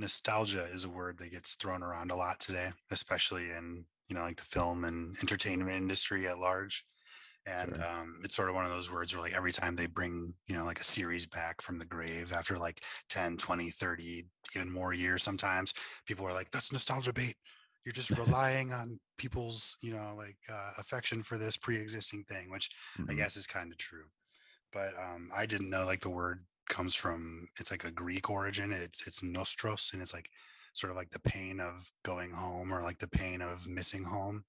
[0.00, 4.22] nostalgia is a word that gets thrown around a lot today, especially in you know
[4.22, 6.84] like the film and entertainment industry at large.
[7.46, 7.82] And Sure.
[7.82, 10.54] um, it's sort of one of those words where like every time they bring you
[10.54, 14.24] know like a series back from the grave after like 10 20 30
[14.54, 15.72] even more years sometimes
[16.06, 17.36] people are like that's nostalgia bait
[17.84, 22.70] you're just relying on people's you know like uh, affection for this pre-existing thing which
[23.08, 23.14] i Mhm.
[23.14, 24.08] guess is kind of true
[24.72, 28.72] but um, I didn't know like the word comes from it's like a Greek origin.
[28.72, 30.30] It's it's nostros, and it's like
[30.74, 34.46] sort of like the pain of going home or like the pain of missing home,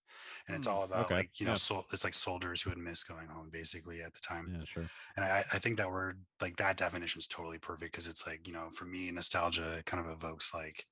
[0.48, 1.57] and it's Hmm, all about okay, like you know yeah.
[1.57, 4.52] sol- it's like soldiers who had missed going home basically at the time.
[4.52, 4.91] Yeah, sure.
[5.15, 8.48] And I, I think that word like that definition is totally perfect because it's like
[8.48, 10.88] you know for me nostalgia kind of evokes like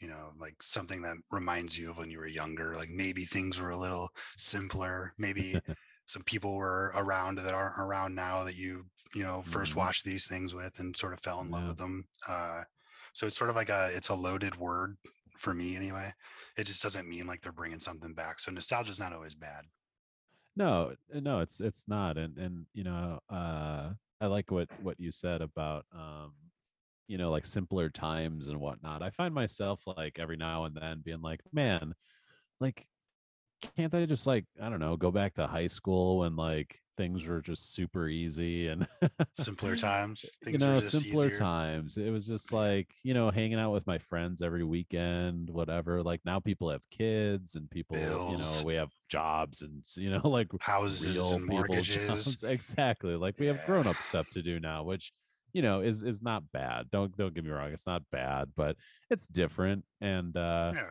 [0.00, 3.60] you know like something that reminds you of when you were younger like maybe things
[3.60, 5.62] were a little simpler maybe
[6.08, 9.76] some people were around that aren't around now that you you know 1st Mhm.
[9.76, 11.68] watched these things with and sort of fell in love Yeah.
[11.68, 12.64] with them uh
[13.12, 14.96] so it's sort of like a it's a loaded word
[15.38, 16.12] for me anyway
[16.56, 19.64] it just doesn't mean like they're bringing something back so nostalgia is not always bad
[20.56, 24.98] No, uh, no, it's it's not, and and you know, uh, I like what what
[25.00, 26.34] you said about um,
[27.08, 29.02] you know, like simpler times and whatnot.
[29.02, 31.94] I find myself like every now and then being like, man,
[32.60, 32.88] like,
[33.60, 37.24] can't I just like I don't know, go back to high school when like things
[37.24, 38.86] were just super easy and
[39.32, 41.96] simpler times you things were know, simpler easier times.
[41.96, 46.02] It was just like, you know, hanging out with my friends every weekend, whatever.
[46.02, 50.20] Like now people have kids and people, you know, we have jobs and, you know,
[50.28, 52.42] like houses and mortgages jobs.
[52.42, 53.14] Exactly.
[53.14, 55.12] Like we have grown up stuff to do now, which,
[55.52, 56.90] you know, is is not bad.
[56.90, 57.72] Don't don't get me wrong.
[57.72, 58.76] It's not bad, but
[59.08, 59.84] it's different.
[60.00, 60.90] And uh yeah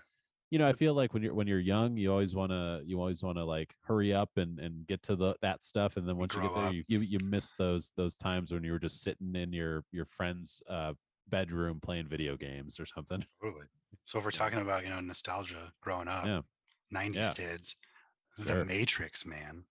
[0.49, 2.99] you know, I feel like when you're when you're young, you always want to you
[2.99, 6.17] always want to like hurry up and and get to the that stuff, and then
[6.17, 9.01] once you get there, you, you you miss those those times when you were just
[9.01, 10.93] sitting in your your friend's uh
[11.29, 13.25] bedroom playing video games or something.
[13.41, 13.65] totally.
[14.05, 16.41] So if we're talking about you know nostalgia growing up yeah,
[16.93, 17.75] 90s yeah, kids
[18.37, 18.65] the sure.
[18.65, 19.63] matrix man.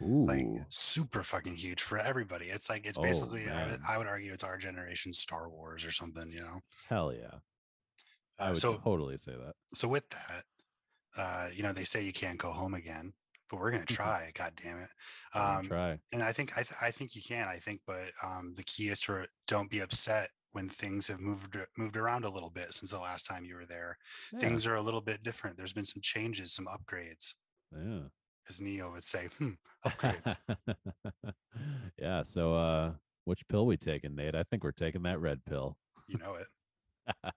[0.00, 2.46] Like super fucking huge for everybody.
[2.46, 5.84] It's like it's oh basically I would, I would argue it's our generation Star Wars
[5.84, 6.60] or something, you know.
[6.88, 7.38] hell yeah,
[8.42, 9.54] I would so totally say that.
[9.72, 10.42] so with that,
[11.16, 13.12] uh, you know, they say you can't go home again,
[13.50, 14.30] but we're gonna try.
[14.34, 14.90] God damn it.
[15.34, 15.98] Um, try.
[16.12, 17.48] and I think I th- I think you can.
[17.48, 21.56] I think, but um, the key is to don't be upset when things have moved
[21.78, 23.96] moved around a little bit since the last time you were there.
[24.32, 25.56] Yeah, Things are a little bit different.
[25.56, 27.34] There's been some changes, some upgrades,
[27.74, 28.08] yeah.
[28.48, 29.28] as Neo would say.
[29.38, 29.52] Hmm,
[29.86, 30.36] upgrades.
[31.98, 32.22] yeah.
[32.22, 32.92] So, uh,
[33.24, 34.34] which pill we taking, Nate?
[34.34, 35.76] I think we're taking that red pill.
[36.08, 36.46] You know it.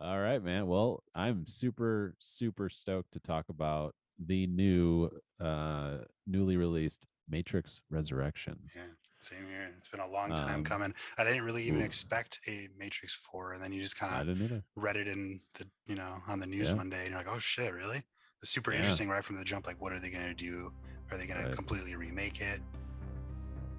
[0.00, 0.66] All right, man.
[0.68, 5.10] Well, I'm super, super stoked to talk about the new,
[5.40, 8.72] uh, newly released Matrix Resurrections.
[8.76, 8.82] Yeah,
[9.20, 9.74] same here.
[9.76, 10.94] It's been a long time Um, coming.
[11.16, 14.36] I didn't really even ooh, expect a Matrix 4, and then you just kind of
[14.76, 17.28] read it in the, you know, on the news Yeah, one day, and you're like,
[17.28, 18.02] oh shit, really?
[18.40, 19.66] It's super yeah, interesting right from the jump.
[19.66, 20.70] Like, what are they going to do?
[21.10, 21.56] Are they going to right.
[21.56, 22.60] completely remake it?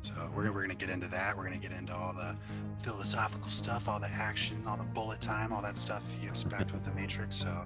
[0.01, 1.35] So we're, we're going to get into that.
[1.35, 2.35] We're going to get into all the
[2.77, 6.83] philosophical stuff, all the action, all the bullet time, all that stuff you expect with
[6.83, 7.35] the Matrix.
[7.35, 7.65] So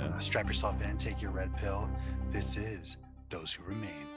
[0.00, 1.90] uh, strap yourself in, take your red pill.
[2.30, 2.96] This is
[3.30, 4.15] Those Who Remain.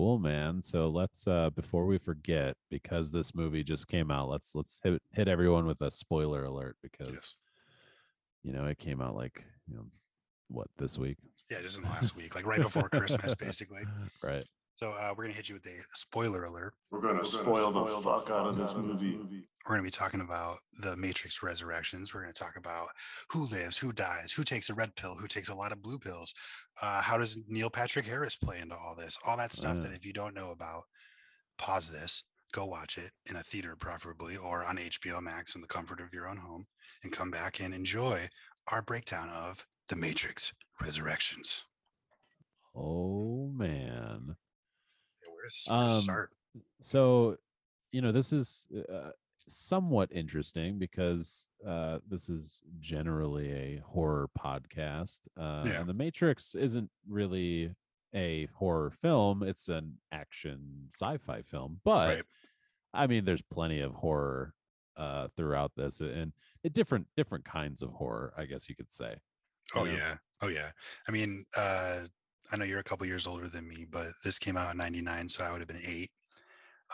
[0.00, 0.62] Cool, man.
[0.62, 5.02] So let's uh before we forget, because this movie just came out, let's let's hit
[5.12, 7.34] hit everyone with a spoiler alert because Yes.
[8.42, 9.84] you know it came out like you know
[10.48, 11.18] what this week.
[11.50, 13.82] Yeah, just in the last week, like right before Christmas, basically.
[14.22, 14.42] right.
[14.82, 16.72] So uh, we're gonna hit you with a spoiler alert.
[16.90, 19.18] We're gonna spoil the fuck out of this movie.
[19.68, 22.14] We're gonna be talking about the Matrix Resurrections.
[22.14, 22.88] We're gonna talk about
[23.28, 25.98] who lives, who dies, who takes a red pill, who takes a lot of blue
[25.98, 26.32] pills.
[26.80, 29.18] Uh, how does Neil Patrick Harris play into all this?
[29.26, 30.84] All that stuff that if you don't know about,
[31.58, 35.66] pause this, go watch it in a theater preferably, or on HBO Max in the
[35.66, 36.66] comfort of your own home,
[37.02, 38.30] and come back and enjoy
[38.72, 41.64] our breakdown of the Matrix Resurrections.
[42.74, 44.36] Oh man.
[45.68, 46.30] Where to Um start?
[46.80, 47.36] so
[47.92, 49.10] you know this is uh,
[49.48, 55.80] somewhat interesting because uh this is generally a horror podcast uh Yeah.
[55.80, 57.74] and the matrix isn't really
[58.14, 62.24] a horror film it's an action sci-fi film but Right.
[62.92, 64.54] i mean there's plenty of horror
[64.96, 66.32] uh throughout this and
[66.72, 69.16] different different kinds of horror i guess you could say
[69.74, 69.92] you Oh know?
[69.92, 70.16] yeah.
[70.42, 70.70] Oh yeah.
[71.08, 72.00] I mean, uh
[72.52, 75.28] I know you're a couple years older than me, but this came out in 99,
[75.28, 76.08] so I would have been 8.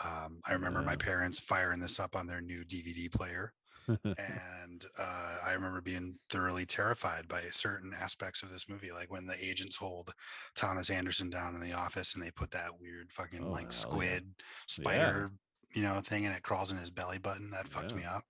[0.05, 3.53] Um, I remember my parents firing this up on their new DVD player,
[3.87, 9.25] and uh, I remember being thoroughly terrified by certain aspects of this movie, like when
[9.25, 10.13] the agents hold
[10.55, 13.69] Thomas Anderson down in the office and they put that weird fucking Oh, like yeah.
[13.69, 14.35] squid
[14.67, 15.31] spider,
[15.73, 17.49] you know, thing, and it crawls in his belly button.
[17.51, 18.23] That fucked me up.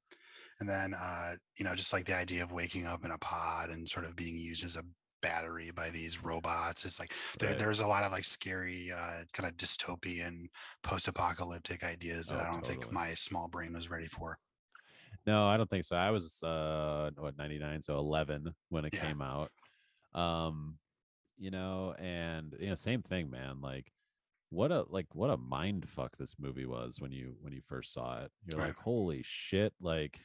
[0.59, 3.69] And then, uh, you know, just like the idea of waking up in a pod
[3.69, 4.83] and sort of being used as a
[5.21, 6.85] battery by these robots.
[6.85, 7.55] It's like there, Right.
[7.55, 10.47] there's a lot of like scary, uh, kind of dystopian,
[10.83, 14.39] post-apocalyptic ideas that Oh, I don't think my small brain was ready for.
[15.25, 15.95] No, I don't think so.
[15.95, 18.99] I was uh what 99, so 11 when it Yeah.
[19.01, 19.51] came out.
[20.13, 20.79] Um,
[21.37, 23.61] you know, and you know, same thing, man.
[23.61, 23.91] Like
[24.49, 27.93] what a like what a mind fuck this movie was when you when you first
[27.93, 28.31] saw it.
[28.45, 28.67] You're Right.
[28.67, 30.21] like, holy shit, like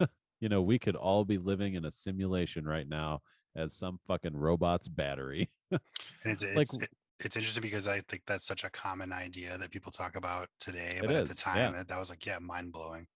[0.40, 3.22] you know, we could all be living in a simulation right now
[3.56, 5.50] as some fucking robot's battery.
[5.70, 5.80] And
[6.24, 6.90] it's Like, it's it,
[7.24, 10.98] it's interesting because I think that's such a common idea that people talk about today.
[11.00, 11.52] But at the is, yeah.
[11.52, 13.06] time, that, that was like, yeah, mind blowing.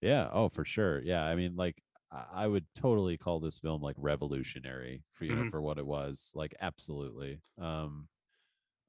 [0.00, 0.28] Yeah.
[0.32, 1.00] Oh, for sure.
[1.02, 1.22] Yeah.
[1.22, 1.76] I mean, like,
[2.10, 5.50] I would totally call this film like revolutionary for you know Mhm.
[5.50, 6.30] for what it was.
[6.34, 7.40] Like, absolutely.
[7.58, 8.08] Um,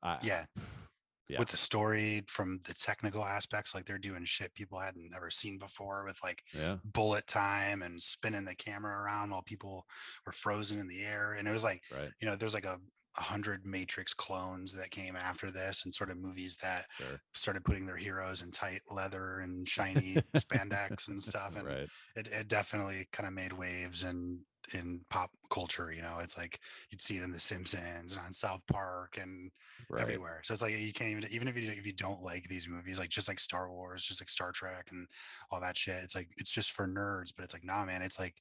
[0.01, 0.45] I, Yeah.
[1.29, 1.39] Yeah.
[1.39, 5.57] With the story from the technical aspects, like they're doing shit people hadn't ever seen
[5.57, 6.77] before with like yeah.
[6.83, 9.85] bullet time and spinning the camera around while people
[10.25, 11.33] were frozen in the air.
[11.33, 12.09] And it was like, Right.
[12.19, 12.77] you know, there's like a,
[13.17, 17.21] a hundred Matrix clones that came after this and sort of movies that Sure.
[17.33, 21.55] started putting their heroes in tight leather and shiny spandex and stuff.
[21.55, 21.87] And right.
[22.17, 24.41] it, it definitely kind of made waves in
[24.73, 25.91] in pop culture.
[25.93, 29.51] You know, it's like you'd see it in The Simpsons and on South Park and
[29.89, 30.01] Right.
[30.01, 30.41] everywhere.
[30.43, 32.97] So it's like you can't even even if you if you don't like these movies,
[32.99, 35.07] like just like Star Wars, just like Star Trek and
[35.51, 36.01] all that shit.
[36.03, 38.01] It's like it's just for nerds, but it's like nah, man.
[38.01, 38.35] It's like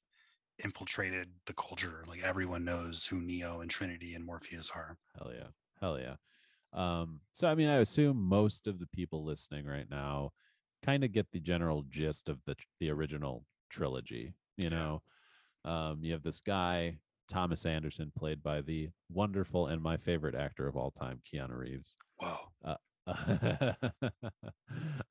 [0.62, 2.04] infiltrated the culture.
[2.06, 4.96] Like everyone knows who Neo and Trinity and Morpheus are.
[5.18, 5.48] Hell yeah.
[5.80, 6.16] Hell yeah.
[6.72, 10.32] Um, so I mean, I assume most of the people listening right now
[10.82, 14.32] kind of get the general gist of the the original trilogy.
[14.56, 14.98] You Yeah.
[15.64, 16.98] Um, you have this guy
[17.28, 21.96] Thomas Anderson, played by the wonderful and my favorite actor of all time, Keanu Reeves.
[22.18, 22.76] Whoa.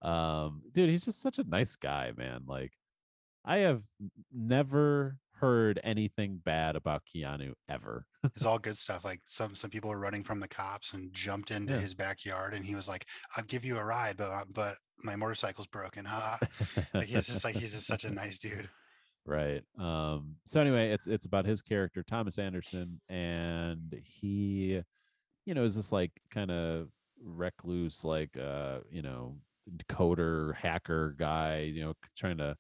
[0.02, 2.42] um, dude, he's just such a nice guy, man.
[2.48, 2.74] Like,
[3.46, 3.82] I have
[4.32, 8.06] never heard anything bad about Keanu ever.
[8.24, 9.04] It's all good stuff.
[9.04, 11.80] Like some some people were running from the cops and jumped into Yeah.
[11.80, 15.16] his backyard and he was like, I'll give you a ride, but uh, but my
[15.16, 16.06] motorcycle's broken.
[16.06, 16.38] Huh?
[16.94, 18.70] like he's just like he's just such a nice dude.
[19.26, 24.82] Right um so anyway it's it's about his character thomas anderson and he
[25.46, 26.88] you know is this like kind of
[27.24, 29.36] recluse like uh you know
[29.88, 32.56] coder hacker guy you know trying to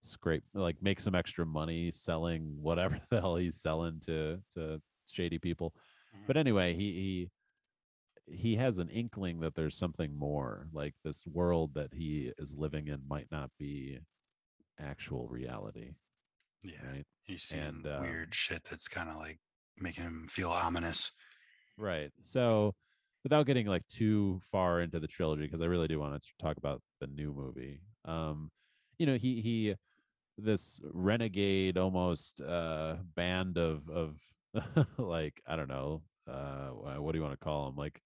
[0.00, 4.80] scrape like make some extra money selling whatever the hell he's selling to to
[5.10, 5.74] shady people
[6.16, 6.26] Mhm.
[6.26, 7.28] but anyway he
[8.26, 12.54] he he has an inkling that there's something more like this world that he is
[12.56, 13.98] living in might not be
[14.80, 15.94] actual reality
[16.62, 16.86] Yeah.
[16.86, 19.38] right He's seeing And, um, weird shit that's kind of like
[19.76, 21.12] making him feel ominous.
[21.76, 22.74] right so
[23.24, 26.56] without getting like too far into the trilogy because i really do want to talk
[26.56, 28.50] about the new movie um
[28.98, 29.74] you know he he
[30.36, 34.16] this renegade almost uh band of of
[34.98, 36.68] like i don't know uh
[37.00, 38.00] what do you want to call them like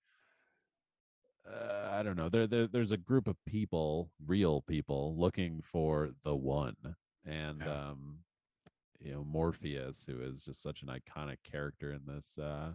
[1.51, 2.29] uh, I don't know.
[2.29, 6.77] There, there, there's a group of people, real people, looking for the one,
[7.25, 7.89] and Yeah.
[7.91, 8.19] um,
[9.01, 12.73] you know, Morpheus, who is just such an iconic character in this uh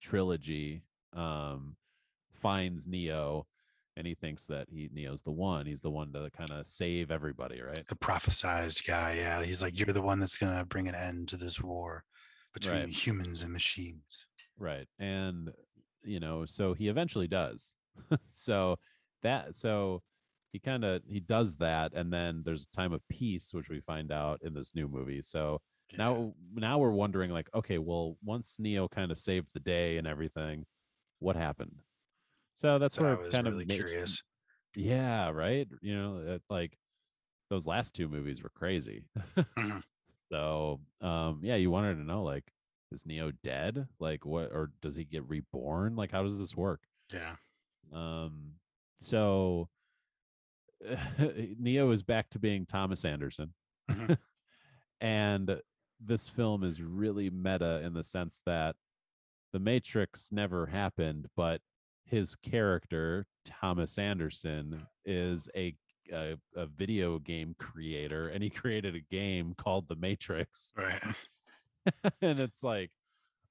[0.00, 1.76] trilogy, um,
[2.32, 3.46] finds Neo,
[3.96, 5.66] and he thinks that he Neo's the one.
[5.66, 7.86] He's the one to kind of save everybody, right?
[7.86, 9.14] The prophesized guy.
[9.16, 9.42] Yeah.
[9.44, 12.04] He's like, you're the one that's going to bring an end to this war
[12.52, 12.88] between Right.
[12.88, 14.26] humans and machines.
[14.58, 14.86] Right.
[14.98, 15.52] And
[16.04, 17.76] you know, so he eventually does.
[18.32, 18.76] so
[19.22, 20.02] that so
[20.52, 23.80] he kind of he does that and then there's a time of peace which we
[23.80, 25.22] find out in this new movie.
[25.22, 25.98] So Yeah.
[25.98, 30.06] now now we're wondering like okay, well once Neo kind of saved the day and
[30.06, 30.66] everything,
[31.20, 31.82] what happened?
[32.54, 34.22] So that's So where I was kind really of curious.
[34.76, 35.68] Yeah, right.
[35.82, 36.78] You know, it, like
[37.50, 39.04] those last two movies were crazy.
[39.56, 39.82] Mhm.
[40.32, 42.53] So, um, yeah, you wanted to know like,
[42.94, 43.88] is Neo dead?
[43.98, 45.96] Like, what, or does he get reborn?
[45.96, 46.80] Like, how does this work?
[47.12, 47.34] Yeah.
[47.92, 48.52] Um,
[49.00, 49.68] so
[51.58, 53.54] Neo is back to being Thomas Anderson,
[53.90, 54.18] Mhm.
[55.00, 55.60] and
[56.00, 58.76] this film is really meta in the sense that
[59.52, 61.60] the Matrix never happened, but
[62.04, 65.74] his character Thomas Anderson is a
[66.12, 71.00] a, a video game creator, and he created a game called The Matrix, Right.
[72.20, 72.90] and it's like,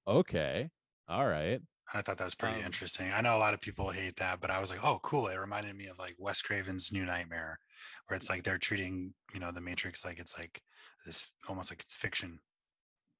[0.07, 0.71] okay,
[1.07, 1.61] all right,
[1.93, 3.11] I thought that was pretty Um, interesting.
[3.11, 5.27] I know a lot of people hate that, but I was like, oh, cool.
[5.27, 7.59] It reminded me of like Wes Craven's New Nightmare,
[8.07, 10.63] where it's like they're treating, you know, the Matrix like it's like
[11.05, 12.39] this almost like it's fiction.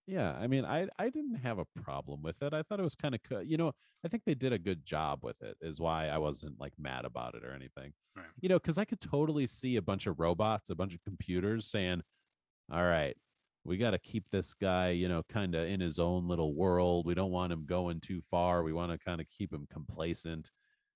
[0.05, 2.53] Yeah, I mean, I I didn't have a problem with it.
[2.53, 3.71] I thought it was kind of, co- you know,
[4.03, 5.57] I think they did a good job with it.
[5.61, 7.93] Is why I wasn't like mad about it or anything.
[8.15, 8.33] Right.
[8.41, 11.67] You know, because I could totally see a bunch of robots, a bunch of computers
[11.67, 12.01] saying,
[12.71, 13.17] "All right,
[13.65, 17.05] we got to keep this guy, you know, kind of in his own little world.
[17.05, 18.63] We don't want him going too far.
[18.63, 20.49] We want to kind of keep him complacent.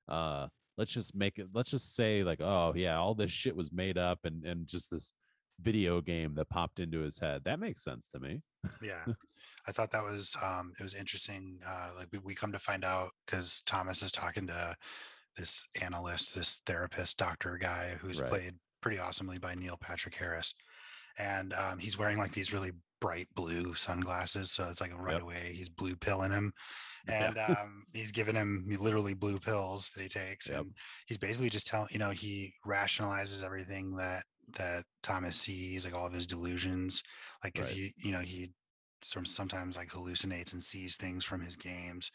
[0.08, 0.48] Uh,
[0.78, 1.48] let's just make it.
[1.54, 4.92] Let's just say like, oh yeah, all this shit was made up, and and just
[4.92, 5.14] this
[5.60, 7.42] video game that popped into his head.
[7.46, 8.42] That makes sense to me.
[8.82, 9.06] Yeah.
[9.68, 11.60] I thought that was um it was interesting.
[11.66, 14.76] Uh like we, we come to find out because Thomas is talking to
[15.36, 18.30] this analyst, this therapist, doctor guy who's Right.
[18.30, 20.54] played pretty awesomely by Neil Patrick Harris.
[21.18, 24.52] And um, he's wearing like these really bright blue sunglasses.
[24.52, 25.22] So it's like right Yep.
[25.22, 26.54] away he's blue pilling him.
[27.08, 27.34] Yeah.
[27.34, 30.50] And um, he's giving him literally blue pills that he takes.
[30.50, 30.58] Yep.
[30.58, 30.76] And
[31.08, 34.24] he's basically just telling, you know, he rationalizes everything that
[34.58, 37.02] that Thomas sees, like all of his delusions.
[37.44, 37.78] Like because Right.
[37.78, 38.50] he, you know, he
[39.04, 42.10] sort of sometimes like hallucinates and sees things from his games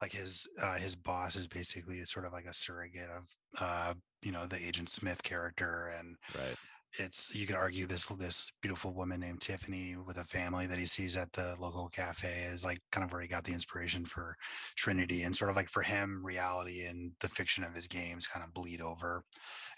[0.00, 3.28] like his uh his boss is basically sort of like a surrogate of
[3.60, 6.56] uh you know the agent smith character and Right.
[6.98, 10.86] It's you could argue this this beautiful woman named tiffany with a family that he
[10.86, 14.36] sees at the local cafe is like kind of where he got the inspiration for
[14.76, 18.44] trinity and sort of like for him reality and the fiction of his games kind
[18.44, 19.24] of bleed over.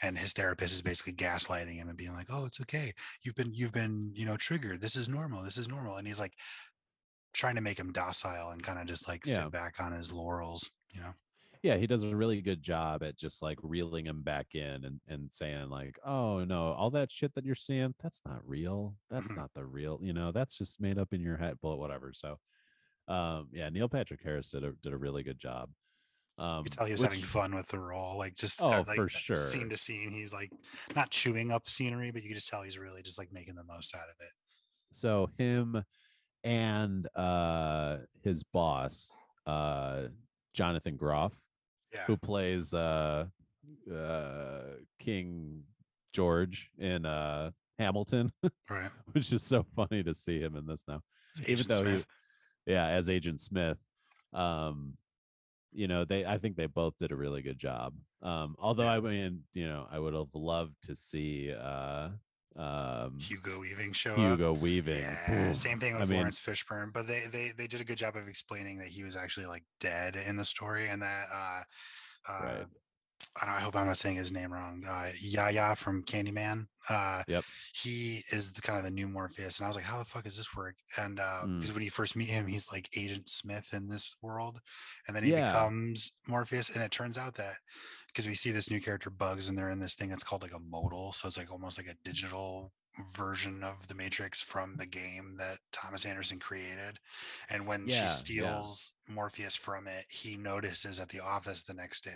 [0.03, 2.93] And his therapist is basically gaslighting him and being like oh it's okay.
[3.23, 4.81] You've been you've been you know triggered.
[4.81, 5.43] This is normal.
[5.43, 5.97] This is normal.
[5.97, 6.35] And he's like
[7.33, 9.45] trying to make him docile and kind of just like Yeah.
[9.45, 11.13] sit back on his laurels you know
[11.65, 15.01] yeah he does a really good job at just like reeling him back in and
[15.09, 18.95] and saying like oh no all that shit that you're seeing that's not real.
[19.11, 19.37] That's Mhm.
[19.39, 22.39] not the real you know that's just made up in your head but whatever so
[23.09, 25.71] um yeah neil patrick harris did a did a really good job
[26.39, 28.97] um you tell he was which- having fun with the role like just Oh, like,
[28.97, 30.51] for scene to scene he's like
[30.95, 33.65] not chewing up scenery but you can just tell he's really just like making the
[33.65, 34.33] most out of it.
[34.93, 35.83] So him
[36.45, 39.13] and uh his boss
[39.47, 40.09] uh
[40.55, 41.33] jonathan groff
[41.95, 43.25] yeah who plays uh
[43.93, 44.61] uh
[44.99, 45.63] king
[46.13, 48.33] george in uh hamilton
[48.71, 51.81] right which is so funny to see him in this now It's even Agent though
[51.83, 52.07] Smith.
[52.67, 53.79] he yeah as agent smith
[54.33, 54.95] um
[55.73, 58.93] you know they i think they both did a really good job um although Yeah.
[58.93, 62.09] i mean you know i would have loved to see uh
[62.57, 66.93] um hugo weaving show up hugo weaving Yeah, same thing I with mean- Laurence Fishburne,
[66.93, 69.65] but they they they did a good job of explaining that he was actually like
[69.81, 71.63] dead in the story, and that uh,
[72.29, 72.67] uh, Right.
[73.43, 74.85] I, don't, I hope I'm not saying his name wrong.
[74.89, 76.67] Uh, Yahya from Candyman.
[76.89, 77.43] Uh, Yep.
[77.75, 80.23] He is the, kind of the new Morpheus, and I was like, how the fuck
[80.23, 80.77] does this work?
[80.97, 81.59] And Mm.
[81.59, 84.61] because when you first meet him, he's like Agent Smith in this world,
[85.09, 85.47] and then he Yeah.
[85.47, 87.57] becomes Morpheus, and it turns out that
[88.15, 90.55] because we see this new character Bugs, and they're in this thing that's called like
[90.55, 92.71] a modal, so it's like almost like a digital
[93.17, 97.01] version of the Matrix from the game that Thomas Anderson created.
[97.51, 98.03] And when Yeah, yeah.
[98.03, 102.13] she steals Morpheus from it, he notices at the office the next day.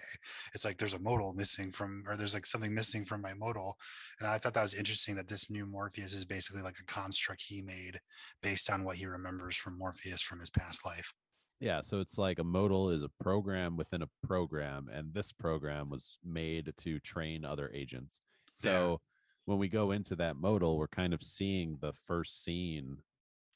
[0.55, 3.77] It's like there's a modal missing from, or there's like something missing from my modal.
[4.21, 7.43] And I thought that was interesting that this new Morpheus is basically like a construct
[7.43, 7.99] he made
[8.41, 11.13] based on what he remembers from Morpheus from his past life.
[11.61, 15.91] Yeah, so it's like a modal is a program within a program, and this program
[15.91, 18.21] was made to train other agents.
[18.55, 19.01] So
[19.45, 22.99] when we go into that modal, we're kind of seeing the first scene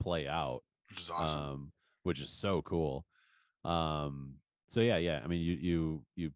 [0.01, 1.41] play out, Which is awesome.
[1.41, 3.05] um, which is so cool.
[3.65, 4.35] Um,
[4.69, 5.21] so yeah, yeah.
[5.23, 6.31] I mean, you you you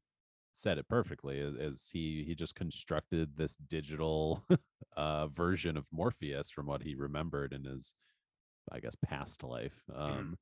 [0.52, 1.40] said it perfectly.
[1.40, 4.44] As, as he he just constructed this digital
[4.96, 7.94] uh, version of Morpheus from what he remembered in his,
[8.70, 9.82] I guess, past life.
[9.92, 10.36] Um,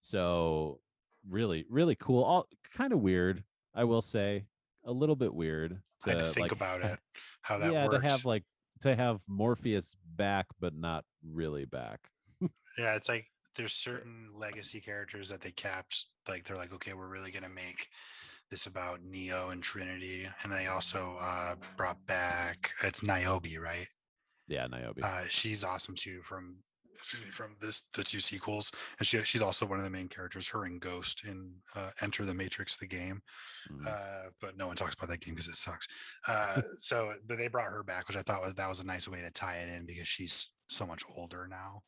[0.00, 0.80] so
[1.28, 2.22] really, really cool.
[2.22, 3.42] All kind of weird,
[3.74, 4.44] I will say,
[4.84, 5.80] a little bit weird.
[6.06, 6.98] I to to, think like, about it,
[7.42, 8.02] how that yeah, works.
[8.02, 8.44] to have like
[8.80, 12.00] to have Morpheus back, but not really back.
[12.76, 13.26] Yeah, it's like
[13.56, 16.06] there's certain legacy characters that they capped.
[16.28, 17.88] Like they're like, okay, we're really gonna make
[18.52, 23.88] this about Neo and Trinity, and they also uh brought back it's Niobe, right?
[24.46, 25.00] Yeah, Niobe.
[25.02, 26.58] Uh, she's awesome too from
[26.98, 30.08] excuse me, from this the two sequels, and she she's also one of the main
[30.08, 30.48] characters.
[30.48, 33.22] Her and Ghost in uh, Enter the Matrix, the game.
[33.70, 33.86] Mhm.
[33.86, 35.86] Uh, but no one talks about that game because it sucks.
[36.26, 39.08] Uh, so, but they brought her back, which I thought was that was a nice
[39.08, 41.82] way to tie it in because she's so much older now.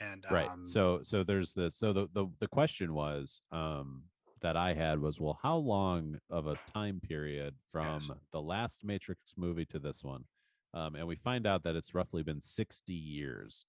[0.00, 4.02] And right um, so so there's the so the, the the question was um
[4.42, 8.10] that i had was well how long of a time period from Yes.
[8.32, 10.24] the last matrix movie to this one
[10.74, 13.66] um and we find out that it's roughly been 60 years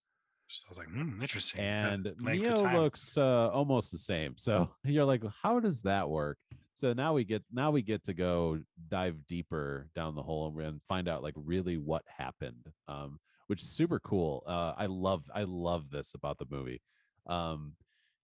[0.52, 1.62] I was like, hmm, interesting.
[1.62, 4.36] And Neo looks uh, almost the same.
[4.38, 6.38] So you're like, how does that work?
[6.76, 8.60] So now we get now we get to go
[8.90, 13.70] dive deeper down the hole and find out like really what happened, um, which is
[13.70, 14.44] super cool.
[14.46, 16.82] Uh, I love I love this about the movie.
[17.28, 17.74] Um,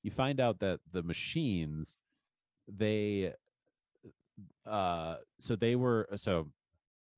[0.03, 1.97] you find out that the machines
[2.67, 3.33] they
[4.65, 6.49] uh so they were so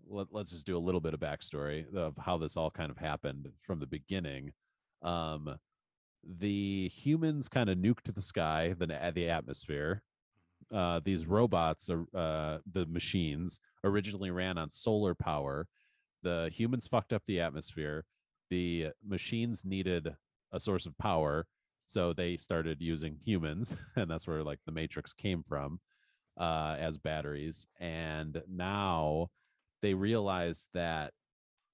[0.07, 2.97] let, let's just do a little bit of backstory of how this all kind of
[2.97, 4.51] happened from the beginning
[5.03, 5.57] um
[6.23, 10.01] the humans kind of nuked the sky the the atmosphere.
[10.73, 15.67] Uh these robots are uh the machines originally ran on solar power.
[16.23, 18.05] The humans fucked up the atmosphere.
[18.49, 20.15] The machines needed
[20.51, 21.47] a source of power
[21.85, 25.79] so they started using humans and that's where like the matrix came from
[26.39, 27.67] uh as batteries.
[27.79, 29.29] And now
[29.81, 31.13] they realized that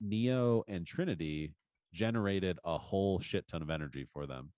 [0.01, 1.53] neo and trinity
[1.93, 4.51] generated a whole shit ton of energy for them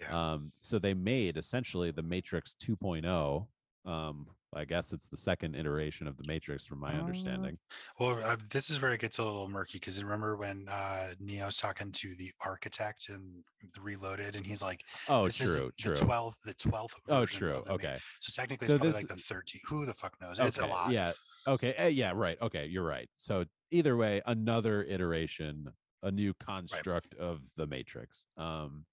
[0.00, 0.32] Yeah.
[0.34, 3.46] um so they made essentially the matrix 2.0
[3.86, 4.26] um
[4.56, 7.58] i guess it's the second iteration of the matrix from my Uh, understanding
[7.98, 11.56] Well, uh, this is where it gets a little murky because remember when uh, Neo's
[11.56, 13.42] talking to the architect and
[13.74, 17.64] the Reloaded, and he's like, oh "This is true the twelfth, the twelfth." oh true
[17.68, 19.64] okay So technically, So it's probably this- like the thirteenth.
[19.68, 20.38] Who the fuck knows?
[20.38, 20.92] It's a lot.
[20.92, 21.12] Yeah.
[21.48, 21.72] Okay.
[21.76, 22.12] eh, yeah.
[22.14, 22.38] Right.
[22.40, 22.66] Okay.
[22.66, 23.08] You're right.
[23.16, 25.68] So either way, another iteration,
[26.04, 28.84] a new construct of the Matrix, um,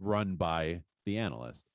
[0.00, 1.66] run by the analyst.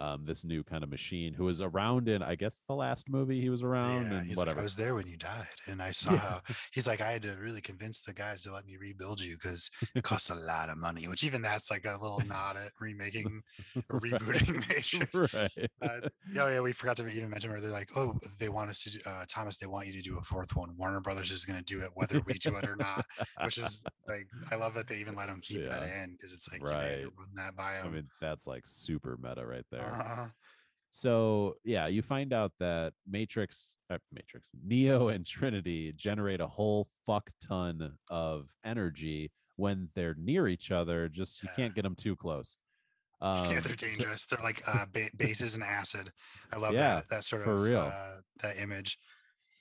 [0.00, 3.40] Um, this new kind of machine who was around in, I guess, the last movie
[3.40, 4.58] he was around Yeah, and he's like.
[4.58, 6.18] I was there when you died, and I saw Yeah.
[6.18, 6.40] how
[6.72, 9.70] he's like, I had to really convince the guys to let me rebuild you because
[9.94, 11.08] it costs a lot of money.
[11.08, 13.42] Which even that's like a little nod at remaking
[13.90, 14.20] or Right.
[14.20, 15.18] rebooting Matrix.
[15.32, 15.70] right.
[15.82, 16.00] Uh,
[16.38, 18.90] oh yeah, we forgot to even mention where they're like, oh, they want us to,
[18.90, 20.76] do, uh, Thomas, they want you to do a fourth one.
[20.76, 23.04] Warner Brothers is going to do it, whether we do it or not.
[23.40, 26.52] Which is like, I love that they even let them keep that in because it's
[26.52, 27.12] like, you had to Right.
[27.18, 29.89] run that by I mean, that's like super meta right there.
[29.90, 30.28] Uh
[30.88, 36.88] So yeah, you find out that Matrix, uh, Matrix, Neo, and Trinity generate a whole
[37.06, 41.08] fuck ton of energy when they're near each other.
[41.08, 42.56] Just you can't get them too close.
[43.22, 44.24] Um, yeah, they're so- dangerous.
[44.24, 46.10] they're like uh, ba- bases and acid.
[46.54, 47.80] I love Yeah, that that sort of real.
[47.92, 48.98] Uh, that image.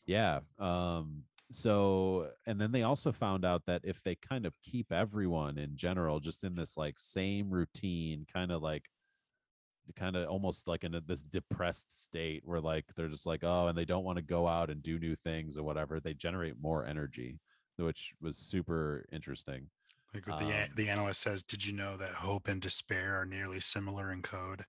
[0.05, 0.39] yeah.
[0.57, 5.57] Um, so and then they also found out that if they kind of keep everyone
[5.57, 8.85] in general just in this like same routine, kind of like
[9.95, 13.67] kind of almost like in a, this depressed state where like they're just like oh
[13.67, 16.55] and they don't want to go out and do new things or whatever they generate
[16.61, 17.39] more energy
[17.77, 19.69] which was super interesting
[20.13, 23.25] Like what the Um, the analyst says, did you know that hope and despair are
[23.25, 24.63] nearly similar in code?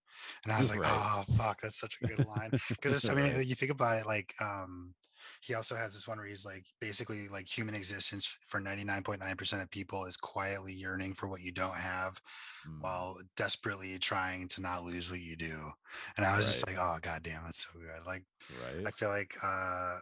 [0.45, 0.91] And I was like, Right.
[0.91, 2.51] oh fuck, that's such a good line.
[2.81, 4.95] Because I mean, you think about it, like um,
[5.41, 9.03] he also has this one where he's like, basically, like human existence for ninety nine
[9.03, 12.21] point nine percent of people is quietly yearning for what you don't have,
[12.69, 15.73] Mm, while desperately trying to not lose what you do.
[16.17, 18.07] And I was just like, oh goddamn, that's so good.
[18.07, 19.99] Like right I feel like uh,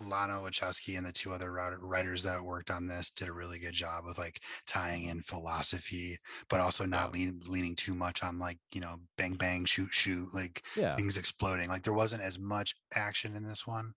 [0.00, 3.72] Lana Wachowski and the two other writers that worked on this did a really good
[3.74, 8.58] job of like tying in philosophy, but also not lean, leaning too much on like
[8.72, 11.68] you know bang bang shoot shoot like yeah things exploding.
[11.68, 13.94] Like there wasn't as much action in this one.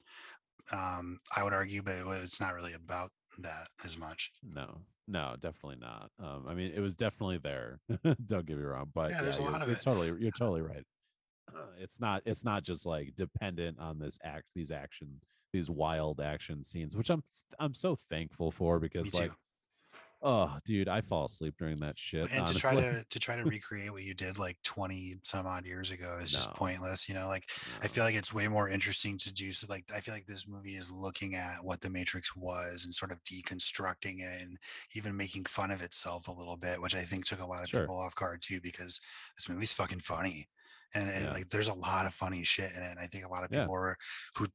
[0.72, 4.32] Um, I would argue, but it was, it's not really about that as much.
[4.44, 7.80] no no definitely not um i mean it was definitely there
[8.26, 9.82] don't get me wrong but Yeah, there's a you're, lot of it.
[9.82, 10.84] totally you're totally right
[11.80, 15.20] it's not it's not just like dependent on this act these action
[15.54, 17.24] these wild action scenes which i'm
[17.60, 19.32] i'm so thankful for because like
[20.22, 23.46] oh dude i fall asleep during that shit and to try to to try to
[23.48, 27.28] recreate what you did like 20 some odd years ago is just pointless you know
[27.28, 27.50] like
[27.82, 29.66] I feel like it's way more interesting to do so.
[29.68, 33.12] Like, I feel like this movie is looking at what the Matrix was and sort
[33.12, 34.58] of deconstructing it and
[34.96, 37.70] even making fun of itself a little bit, which I think took a lot of
[37.70, 37.72] Sure.
[37.72, 39.00] people off guard too, because
[39.36, 40.48] this movie's fucking funny.
[40.94, 41.32] And, and, Yeah.
[41.32, 42.92] like, there's a lot of funny shit in it.
[42.92, 43.68] And I think a lot of Yeah.
[43.68, 43.98] people are,
[44.38, 44.48] who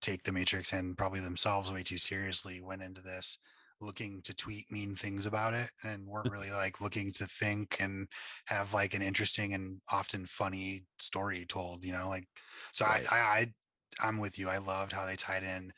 [0.00, 3.38] take the Matrix and probably themselves way too seriously went into this
[3.84, 8.08] looking to tweet mean things about it and weren't really like looking to think and
[8.46, 12.26] have like an interesting and often funny story told you know like
[12.72, 13.06] so Right.
[13.10, 13.46] I, I i
[14.08, 15.72] i'm with you i loved how they tied in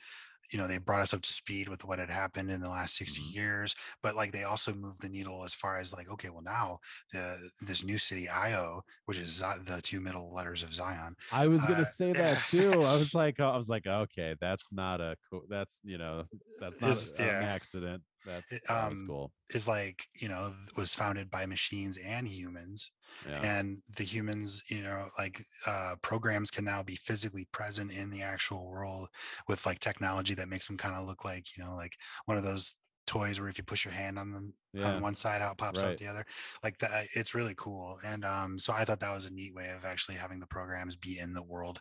[0.53, 2.97] you know they brought us up to speed with what had happened in the last
[2.97, 3.35] 60 Mhm.
[3.35, 6.79] years but like they also moved the needle as far as like okay well now
[7.13, 11.65] the this new city io which is the two middle letters of zion I was
[11.65, 12.71] gonna Uh, say that too.
[12.71, 15.43] I was like, I was like, okay, that's not a cool.
[15.49, 16.25] That's you know,
[16.61, 18.03] that's not a- an accident.
[18.25, 19.33] That's that um, cool.
[19.51, 22.91] is like you know was founded by machines and humans
[23.25, 28.11] Yeah, and the humans you know like uh programs can now be physically present in
[28.11, 29.09] the actual world
[29.49, 32.45] with like technology that makes them kind of look like you know like one of
[32.45, 32.75] those
[33.07, 34.95] toys where if you push your hand on them Yeah.
[34.95, 36.27] on one side, out pops out the other.
[36.63, 37.99] Like that, it's really cool.
[38.05, 40.97] And um, so I thought that was a neat way of actually having the programs
[40.97, 41.81] be in the world,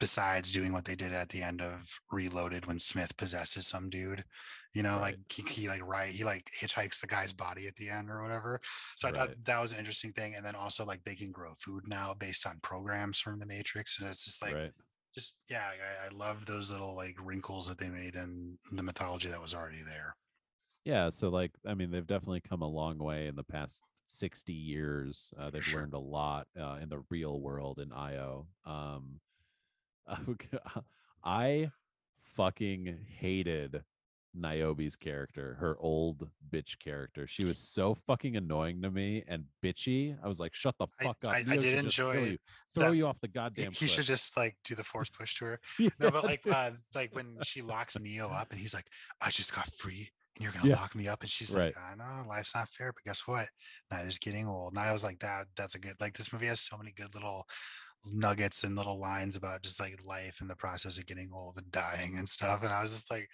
[0.00, 4.24] besides doing what they did at the end of Reloaded when Smith possesses some dude.
[4.74, 7.88] You know, like he, he like right, he like hitchhikes the guy's body at the
[7.88, 8.60] end or whatever.
[8.96, 10.34] So I thought that was an interesting thing.
[10.36, 14.00] And then also like they can grow food now based on programs from the Matrix.
[14.00, 14.72] And it's just like right.
[15.14, 19.28] just yeah, I, I love those little like wrinkles that they made in the mythology
[19.28, 20.16] that was already there.
[20.84, 21.10] Yeah.
[21.10, 25.32] So like, I mean, they've definitely come a long way in the past 60 years.
[25.38, 25.80] Uh, they've sure.
[25.80, 28.46] learned a lot uh, in the real world in IO.
[28.66, 29.20] Um,
[31.24, 31.70] I
[32.36, 33.82] fucking hated
[34.36, 37.26] Niobe's character, her old bitch character.
[37.26, 40.16] She was so fucking annoying to me and bitchy.
[40.22, 41.30] I was like, shut the I- fuck up.
[41.30, 42.38] I- I did just throw enjoy you,
[42.74, 43.70] throw that- you off the He, goddamn.
[43.72, 45.60] he should just like do the force push to her.
[45.78, 48.86] Yeah, No, but like uh like when she locks Neo up and he's like,
[49.22, 50.72] I just got free and you're gonna Yeah.
[50.72, 51.22] lock me up.
[51.22, 51.74] And she's Right.
[51.76, 53.48] like, I know life's not fair, but guess what?
[53.90, 54.72] Neither's getting old.
[54.72, 57.14] And I was like, that that's a good like this movie has so many good
[57.14, 57.44] little
[58.06, 61.70] nuggets and little lines about just like life and the process of getting old and
[61.72, 62.62] dying and stuff.
[62.62, 63.28] And I was just like,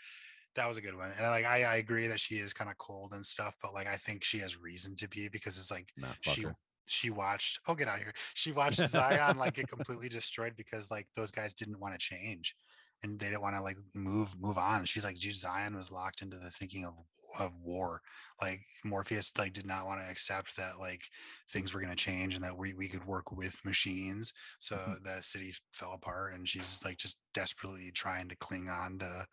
[0.55, 1.11] that was a good one.
[1.13, 3.87] And like I, I agree that she is kind of cold and stuff, but like
[3.87, 6.57] I think she has reason to be because it's like nah, she her.
[6.87, 10.91] she watched oh get out of here she watched zion like get completely destroyed because
[10.91, 12.57] like those guys didn't want to change
[13.03, 16.23] and they didn't want to like move move on she's like dude zion was locked
[16.23, 16.99] into the thinking of
[17.39, 18.01] of war
[18.43, 21.03] like morpheus like did not want to accept that like
[21.49, 25.05] things were going to change and that we, we could work with machines so Mhm.
[25.05, 29.27] the city fell apart and she's like just desperately trying to cling on to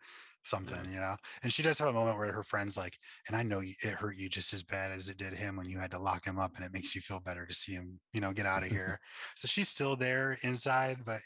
[0.48, 3.42] something you know and she does have a moment where her friend's like and I
[3.42, 5.98] know it hurt you just as bad as it did him when you had to
[5.98, 8.46] lock him up, and it makes you feel better to see him, you know, get
[8.46, 8.98] out of here.
[9.36, 11.20] so she's still there inside, but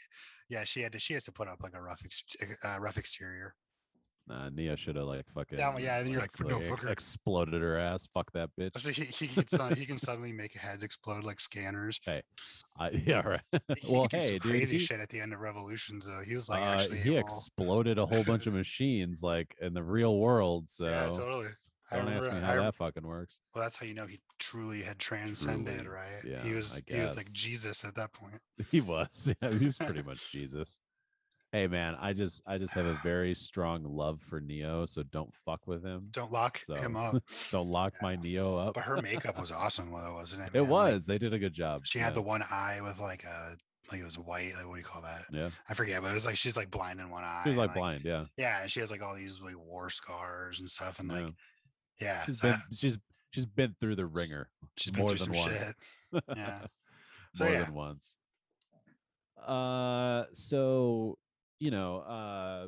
[0.49, 0.99] yeah, she had to.
[0.99, 2.23] She has to put up like a rough, ex-
[2.63, 3.55] uh, rough exterior.
[4.25, 5.57] Nah, Neo should have like fucking.
[5.57, 8.07] well, yeah, and you're like, "No, ex- fuck her." exploded her ass.
[8.13, 8.79] Fuck that bitch.
[8.79, 11.99] So he he can, suddenly, he can suddenly make heads explode like scanners.
[12.07, 12.21] I,
[13.05, 13.41] yeah, right.
[13.89, 16.21] Well, hey, dude, crazy he, shit at the end of Revolutions, though.
[16.25, 19.83] He was like uh, actually he exploded a whole bunch of machines like in the
[19.83, 20.67] real world.
[20.69, 21.47] So yeah, totally.
[21.91, 23.37] I don't ask remember- me I how rem- that fucking works.
[23.53, 26.23] well, that's how you know he truly had transcended, Truly, right?
[26.25, 27.31] yeah, he was he was like.
[27.33, 28.39] Jesus at that point.
[28.71, 29.33] He was.
[29.41, 30.79] Yeah, he was pretty much Jesus.
[31.53, 35.31] Hey man, I just I just have a very strong love for Neo, so don't
[35.45, 36.07] fuck with him.
[36.09, 37.23] Don't lock him up.
[37.51, 38.73] Don't lock my Neo up.
[38.73, 40.47] But her makeup was awesome, though, wasn't it?
[40.47, 40.63] It man?
[40.63, 41.05] Like, was.
[41.05, 41.85] they did a good job.
[41.85, 43.55] she had the one eye with like a
[43.91, 44.51] like it was white.
[44.57, 45.25] Like what do you call that?
[45.31, 45.49] Yeah.
[45.69, 47.41] I forget, but it was like she's like blind in one eye.
[47.43, 48.25] She was and, like blind, yeah.
[48.35, 51.27] Yeah, and she has like all these like war scars and stuff, and like
[52.01, 52.07] yeah.
[52.07, 52.97] yeah, She's so been she's
[53.29, 55.65] she's been through the ringer she's been more through than some once.
[56.13, 56.23] shit.
[56.35, 56.59] Yeah.
[57.35, 57.63] So, more yeah.
[57.63, 58.13] than once.
[59.47, 61.17] Uh so
[61.63, 62.67] you know, uh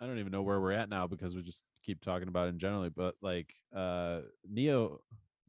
[0.00, 2.50] I don't even know where we're at now because we just keep talking about it
[2.50, 5.00] in generally, but like uh Neo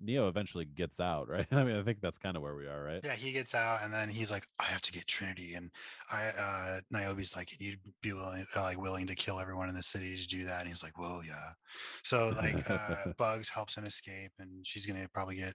[0.04, 1.48] Neo eventually gets out, right?
[1.50, 3.00] I mean, I think that's kind of where we are, right?
[3.02, 5.54] Yeah, he gets out and then he's like, I have to get Trinity.
[5.54, 5.72] And
[6.12, 9.82] I uh Niobe's like, you'd be willing uh, like willing to kill everyone in the
[9.82, 10.60] city to do that.
[10.60, 11.52] And he's like, Well, yeah.
[12.04, 15.54] So like uh Bugs helps him escape and she's gonna probably get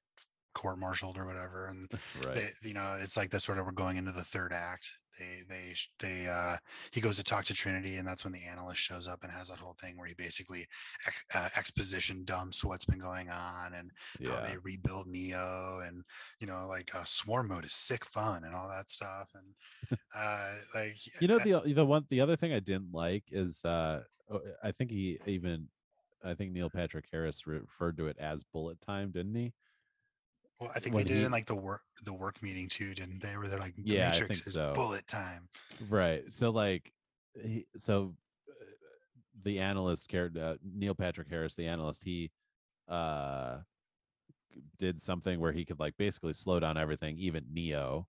[0.56, 1.68] court martialed or whatever.
[1.68, 1.90] And
[2.26, 2.34] right.
[2.34, 4.90] they, you know, it's like that sort of we're going into the third act.
[5.18, 6.56] They they they uh
[6.90, 9.48] he goes to talk to Trinity and that's when the analyst shows up and has
[9.48, 10.66] that whole thing where he basically
[11.06, 13.90] ex- uh, exposition dumps what's been going on and
[14.28, 16.02] how they rebuild Neo and
[16.38, 20.52] you know like uh, swarm mode is sick fun and all that stuff and uh
[20.74, 24.02] like you know uh, the the one the other thing I didn't like is uh
[24.30, 25.68] oh, I think he even
[26.26, 29.52] I think Neil Patrick Harris referred to it as bullet time, didn't he?
[30.60, 33.20] Well I think they did it in like the work the work meeting too didn't
[33.22, 34.72] they where they're like the Yeah, I matrix think is so.
[34.74, 35.48] bullet time
[35.88, 36.24] Right.
[36.32, 36.92] So like
[37.34, 38.14] he, so
[38.48, 38.64] uh,
[39.42, 42.30] the analyst character uh, Neil Patrick Harris the analyst he
[42.88, 43.58] uh
[44.78, 48.06] did something where he could like basically slow down everything even Neo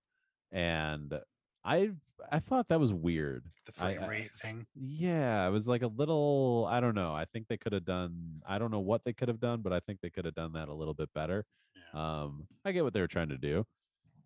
[0.50, 1.18] and
[1.64, 1.90] I
[2.32, 3.44] I thought that was weird.
[3.66, 7.12] the frame I- rate thing Yeah, it was like a little I don't know.
[7.12, 9.72] I think they could have done I don't know what they could have done, but
[9.74, 11.44] I think they could have done that a little bit better.
[11.92, 13.64] Um I get what they were trying to do.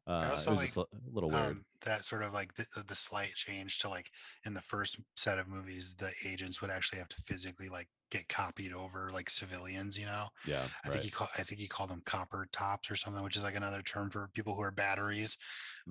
[0.07, 1.59] Uh, also it was like, a little weird.
[1.59, 4.11] um, that sort of like the, the slight change to like
[4.45, 8.29] in the first set of movies the agents would actually have to physically like get
[8.29, 10.91] copied over like civilians you know yeah, I right.
[10.91, 13.57] think he called I think he called them copper tops or something, which is like
[13.57, 15.37] another term for people who are batteries.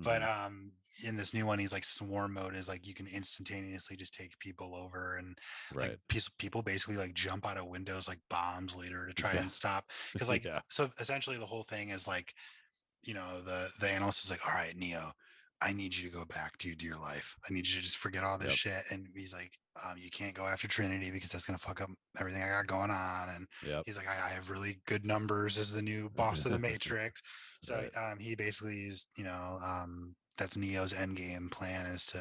[0.02, 0.22] But Mhm.
[0.22, 0.72] um
[1.04, 4.38] in this new one, he's like swarm mode is like you can instantaneously just take
[4.38, 5.38] people over and
[5.70, 5.96] right.
[5.96, 9.40] like piece people basically like jump out of windows like bombs later to try Yeah.
[9.40, 9.90] and stop.
[10.14, 10.60] Because like Yeah.
[10.68, 12.34] so essentially the whole thing is like,
[13.04, 15.12] you know, the the analyst is like, all right, Neo,
[15.60, 17.36] I need you to go back, dude, to your life.
[17.48, 18.56] I need you to just forget all this Yep.
[18.56, 18.82] shit.
[18.90, 19.52] And he's like,
[19.84, 22.90] um, you can't go after Trinity because that's gonna fuck up everything I got going
[22.90, 23.28] on.
[23.28, 23.82] And Yep.
[23.86, 27.20] he's like, I, I have really good numbers as the new boss of the Matrix.
[27.62, 32.20] So um, he basically is, you know, um, that's Neo's end game plan is to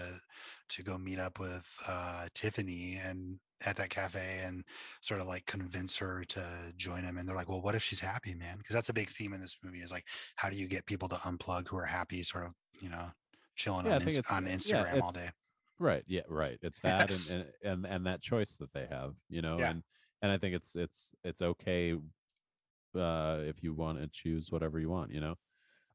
[0.70, 4.64] to go meet up with uh, Tiffany and at that cafe and
[5.02, 6.44] sort of like convince her to
[6.78, 7.18] join him.
[7.18, 8.58] And they're like, well, what if she's happy, man?
[8.58, 11.08] Because that's a big theme in this movie is like, how do you get people
[11.10, 13.12] to unplug who are happy, sort of, you know,
[13.56, 15.30] chilling Yeah, on, think Ins- it's- on yeah, Instagram all day.
[15.80, 16.04] Right.
[16.08, 16.22] Yeah.
[16.28, 16.60] Right.
[16.62, 19.72] It's that and, and and and that choice that they have, you know, Yeah.
[19.72, 19.84] and
[20.22, 21.96] and I think it's it's it's okay
[22.96, 25.36] uh if you want to choose whatever you want, you know.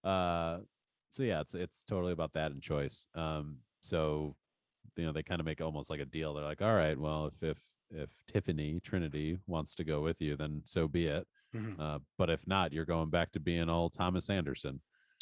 [0.09, 0.61] Uh
[1.11, 3.07] so yeah, it's it's totally about that and choice.
[3.15, 4.35] Um so
[4.97, 6.35] you know, they kind of make almost like a deal.
[6.35, 7.59] They're like, all right, well, if if
[7.91, 11.27] if Tiffany Trinity wants to go with you, then so be it.
[11.55, 11.79] Mhm.
[11.81, 14.81] Uh, but if not, you're going back to being all Thomas Anderson.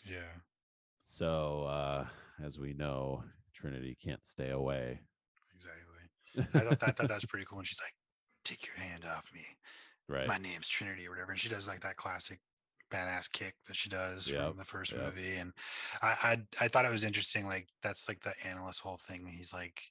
[0.08, 0.40] Yeah.
[1.06, 2.06] So uh
[2.42, 5.00] as we know, Trinity can't stay away.
[5.54, 6.48] Exactly.
[6.54, 7.58] I thought that, I thought that's pretty cool.
[7.58, 7.94] And she's like,
[8.44, 9.42] take your hand off me.
[10.08, 10.26] right.
[10.26, 11.30] my name's Trinity or whatever.
[11.30, 12.40] And she does like that classic
[12.94, 14.98] badass kick that she does Yep, from the first yep.
[14.98, 15.36] movie.
[15.36, 15.52] And
[16.02, 16.14] I,
[16.60, 17.46] I I thought it was interesting.
[17.46, 19.26] Like that's like the analyst whole thing.
[19.26, 19.82] He's like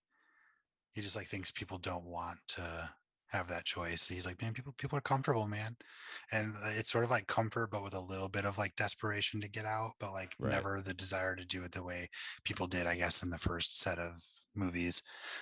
[0.92, 2.94] he just like thinks people don't want to
[3.28, 4.08] have that choice.
[4.08, 5.76] He's like, man, people people are comfortable, man.
[6.32, 9.42] And uh, it's sort of like comfort, but with a little bit of like desperation
[9.42, 10.54] to get out, but like Right.
[10.54, 12.10] never the desire to do it the way
[12.44, 14.24] people did, I guess, in the first set of
[14.56, 15.02] movies.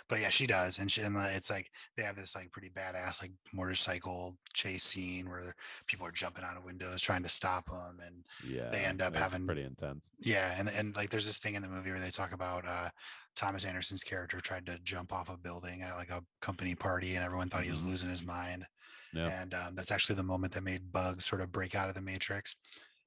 [0.10, 0.80] But yeah, she does.
[0.80, 4.84] And she and uh, it's like they have this like pretty badass like motorcycle chase
[4.84, 5.54] scene where
[5.88, 8.70] people are jumping out of windows trying to stop them and yeah.
[8.72, 10.10] They end up having- pretty intense.
[10.20, 12.90] yeah and and like there's this thing in the movie where they talk about uh
[13.36, 17.24] thomas anderson's character tried to jump off a building at like a company party and
[17.24, 17.88] everyone thought he was Mhm.
[17.88, 18.66] losing his mind
[19.14, 19.42] Yeah.
[19.42, 22.02] and um, that's actually the moment that made bugs sort of break out of the
[22.02, 22.56] matrix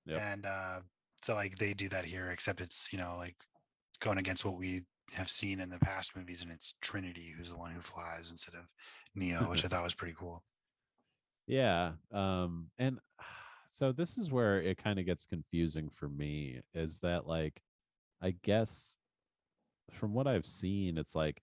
[0.06, 0.20] Yep.
[0.20, 0.80] and uh
[1.22, 3.36] so like they do that here except it's you know like
[4.00, 4.80] going against what we
[5.16, 8.54] have seen in the past movies and it's trinity who's the one who flies instead
[8.54, 8.72] of
[9.14, 10.42] neo which i thought was pretty cool
[11.46, 11.92] Yeah.
[12.12, 12.98] Um and
[13.70, 17.60] so this is where it kind of gets confusing for me is that like
[18.22, 18.96] I guess
[19.90, 21.42] from what I've seen it's like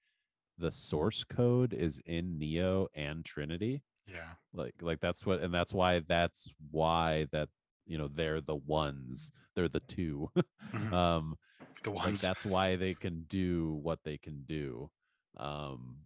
[0.57, 3.83] the source code is in Neo and Trinity.
[4.07, 7.49] yeah Like like that's what and that's why that's why that
[7.85, 9.31] you know they're the ones.
[9.55, 10.29] They're the two.
[10.73, 10.93] Mhm.
[10.93, 11.37] um
[11.83, 14.89] the like ones that's why they can do what they can do
[15.37, 15.97] um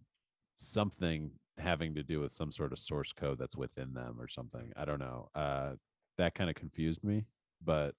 [0.56, 4.72] something having to do with some sort of source code that's within them or something
[4.76, 5.74] i don't know uh
[6.18, 7.26] that kind of confused me
[7.62, 7.94] but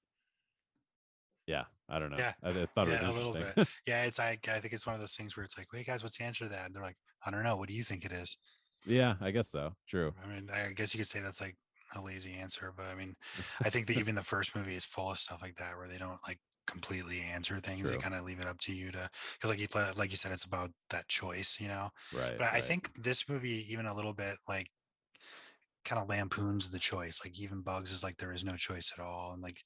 [1.46, 2.34] yeah i don't know Yeah.
[2.44, 3.68] i, I thought yeah, it a was little interesting bit.
[3.88, 6.04] Yeah, it's like I think it's one of those things where it's like, "Wait, guys,
[6.04, 7.56] what's the answer to that?" And they're like, "I don't know.
[7.56, 8.38] What do you think it is?"
[8.86, 11.56] yeah i guess so true I mean, I guess you could say that's like
[11.96, 13.16] a lazy answer, but I mean,
[13.64, 15.98] I think that even the first movie is full of stuff like that where they
[15.98, 17.90] don't like completely answer things.
[17.90, 20.32] They kind of leave it up to you to because, like you like you said,
[20.32, 21.90] it's about that choice, you know.
[22.12, 22.62] right But I right.
[22.62, 24.68] think this movie even a little bit like
[25.86, 27.22] kind of lampoons the choice.
[27.24, 29.64] Like even Bugs is like there is no choice at all, and like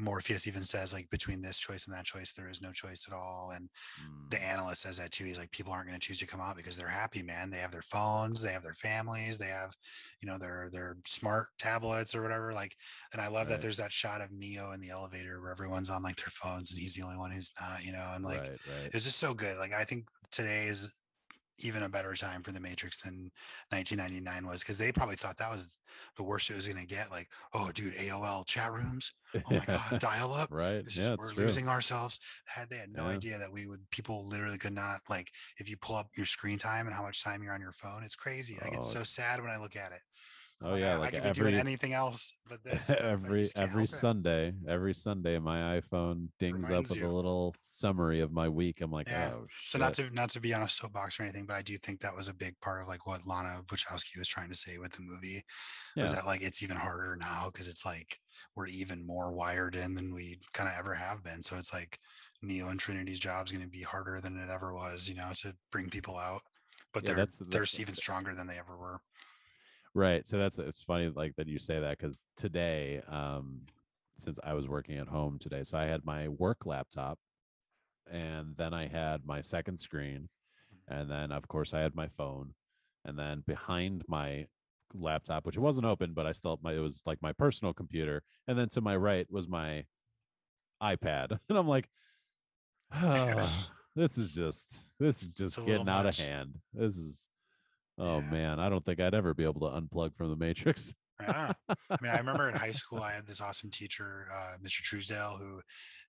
[0.00, 3.14] Morpheus even says like between this choice and that choice there is no choice at
[3.14, 3.68] all, and
[4.00, 5.24] Mm, the analyst says that too.
[5.24, 7.50] He's like, people aren't going to choose to come out because they're happy, man.
[7.50, 9.74] They have their phones, they have their families, they have,
[10.22, 12.52] you know, their their smart tablets or whatever.
[12.52, 12.74] Like,
[13.12, 16.02] and I love that there's that shot of Neo in the elevator where everyone's on
[16.02, 18.58] like their phones and he's the only one who's not, you know, and like right
[18.66, 19.56] right it's just so good.
[19.58, 20.98] Like I think today is
[21.64, 23.30] even a better time for the Matrix than
[23.70, 25.80] 1999 was because they probably thought that was
[26.16, 27.10] the worst it was going to get.
[27.10, 29.12] Like, oh, dude, AOL chat rooms.
[29.44, 30.50] Oh my god, dial up.
[30.50, 31.34] right This yeah is, we're true.
[31.34, 32.18] losing ourselves.
[32.46, 33.06] Had they had no Yeah.
[33.06, 36.58] idea that we would people literally could not like if you pull up your screen
[36.58, 38.60] time and how much time you're on your phone, it's crazy.
[38.62, 40.00] I get Oh, so sad when I look at it.
[40.62, 42.90] Oh yeah I, I like could be doing anything else but this.
[42.98, 43.90] every every help it.
[43.90, 48.80] Sunday, every Sunday, my iPhone dings up Reminds with a little summary of my week.
[48.82, 49.32] I'm like, Yeah.
[49.34, 51.78] oh, So not to not to be on a soapbox or anything, but I do
[51.78, 54.76] think that was a big part of like what Lana Wachowski was trying to say
[54.78, 55.42] with the movie.
[55.96, 58.18] Was that like it's even harder now because it's like
[58.54, 61.42] we're even more wired in than we kind of ever have been.
[61.42, 61.98] So it's like
[62.42, 65.30] Neo and Trinity's job is going to be harder than it ever was, you know,
[65.36, 66.42] to bring people out.
[66.92, 69.00] But Yeah, they're that's- they're even stronger than they ever were.
[69.94, 70.26] Right.
[70.26, 73.62] So that's it's funny like that you say that because today, um,
[74.18, 77.18] since I was working at home today, so I had my work laptop,
[78.10, 80.28] and then I had my second screen,
[80.88, 82.54] and then of course I had my phone,
[83.04, 84.46] and then behind my
[84.94, 88.22] laptop, which it wasn't open, but I still my it was like my personal computer,
[88.46, 89.84] and then to my right was my
[90.82, 91.88] iPad, and I'm like,
[92.94, 96.20] oh, this is just this is just getting out much.
[96.20, 96.58] of hand.
[96.72, 97.28] This is.
[98.00, 98.22] Oh Yeah.
[98.22, 100.94] man, I don't think I'd ever be able to unplug from the Matrix.
[101.20, 101.52] Yeah.
[102.00, 104.82] I mean, I remember in high school, I had this awesome teacher, uh, Mr.
[104.82, 105.60] Truesdale, who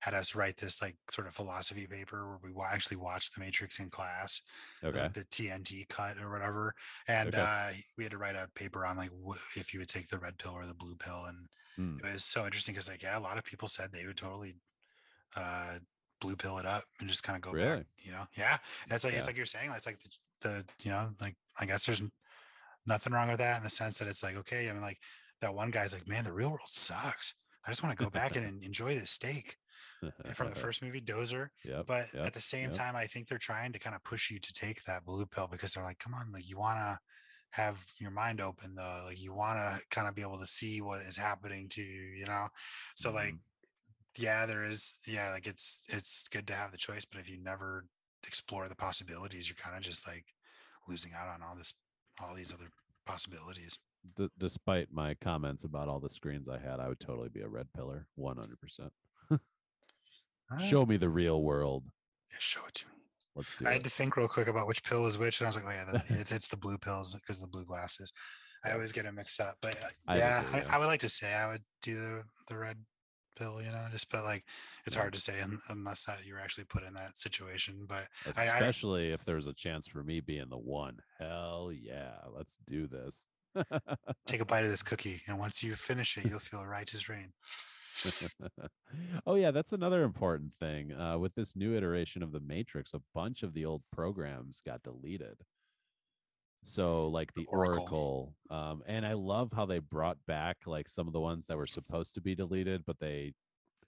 [0.02, 3.80] had us write this like sort of philosophy paper where we actually watched The Matrix
[3.80, 4.42] in class.
[4.84, 5.02] Okay.
[5.02, 6.74] like the TNT cut or whatever,
[7.08, 7.36] and Okay.
[7.36, 9.12] uh, we had to write a paper on like
[9.58, 11.98] if you would take the red pill or the blue pill, and Hmm.
[12.00, 14.56] it was so interesting because like yeah, a lot of people said they would totally
[15.36, 15.80] uh,
[16.20, 17.78] blue pill it up and just kind of go Really?
[17.78, 17.86] back.
[17.98, 18.58] You know, yeah.
[18.84, 19.20] And it's like Yeah.
[19.20, 20.10] it's like you're saying, it's like the,
[20.42, 22.02] the you know like I guess there's
[22.86, 25.00] nothing wrong with that in the sense that it's like okay i mean like
[25.42, 28.36] that one guy's like man the real world sucks i just want to go back
[28.36, 29.58] and enjoy this steak
[30.34, 31.86] from the first movie dozer Yep.
[31.86, 32.72] but yep, at the same yep.
[32.72, 35.48] time i think they're trying to kind of push you to take that blue pill
[35.48, 37.00] because they're like come on like you want to
[37.52, 40.82] have your mind open though like you want to kind of be able to see
[40.82, 42.48] what is happening to you you know
[42.96, 43.40] so like Mhm.
[44.18, 47.38] yeah there is yeah like it's it's good to have the choice but if you
[47.42, 47.86] never
[48.28, 50.26] explore the possibilities you're kind of just like
[50.88, 51.74] losing out on all this
[52.22, 52.70] all these other
[53.06, 53.78] possibilities
[54.18, 57.48] D- despite my comments about all the screens I had, I would totally be a
[57.48, 58.92] red pillar, one hundred percent.
[60.52, 61.84] Ah, Show me the real world.
[62.32, 62.94] yeah, show it to me
[63.36, 65.50] Let's do i had to think real quick about which pill is which and i
[65.50, 68.12] was like oh yeah it's it's the blue pills because the blue glasses
[68.66, 70.64] i always get them mixed up but uh, I yeah, I, yeah.
[70.74, 72.78] I would like to say i would do the the red
[73.42, 74.44] pill you know just but like
[74.86, 75.36] it's hard to say
[75.70, 79.48] unless that you were actually put in that situation but I- I- Especially if there's
[79.48, 80.98] a chance for me being the one.
[81.20, 83.26] Hell yeah, let's do this.
[84.28, 87.10] take a bite of this cookie and once you finish it you'll feel right as
[87.10, 87.34] rain
[89.28, 90.92] oh yeah, that's another important thing.
[90.94, 94.82] Uh, with this new iteration of the Matrix, a bunch of the old programs got
[94.84, 95.38] deleted.
[96.64, 97.82] So like The the Oracle.
[97.82, 101.58] Oracle, um, and I love how they brought back like some of the ones that
[101.58, 103.34] were supposed to be deleted, but they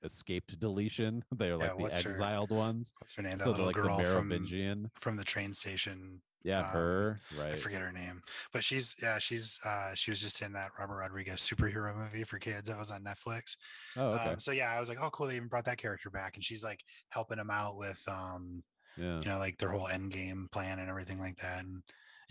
[0.03, 1.23] escaped deletion.
[1.35, 2.93] they were Yeah, like the what's her- exiled ones.
[2.99, 4.91] what's her name that So they're little like the girl from Merovingian.
[4.99, 9.59] from the train station Yeah, um, her I forget her name, but she's yeah, she's
[9.65, 13.03] uh she was just in that Robert Rodriguez superhero movie for kids that was on
[13.03, 13.55] Netflix.
[13.95, 14.29] Oh, okay.
[14.31, 16.43] Um, so yeah, I was like, oh cool, they even brought that character back, and
[16.43, 18.63] she's like helping him out with um
[18.97, 19.19] yeah.
[19.19, 21.63] you know like their whole end game plan and everything like that.
[21.63, 21.81] And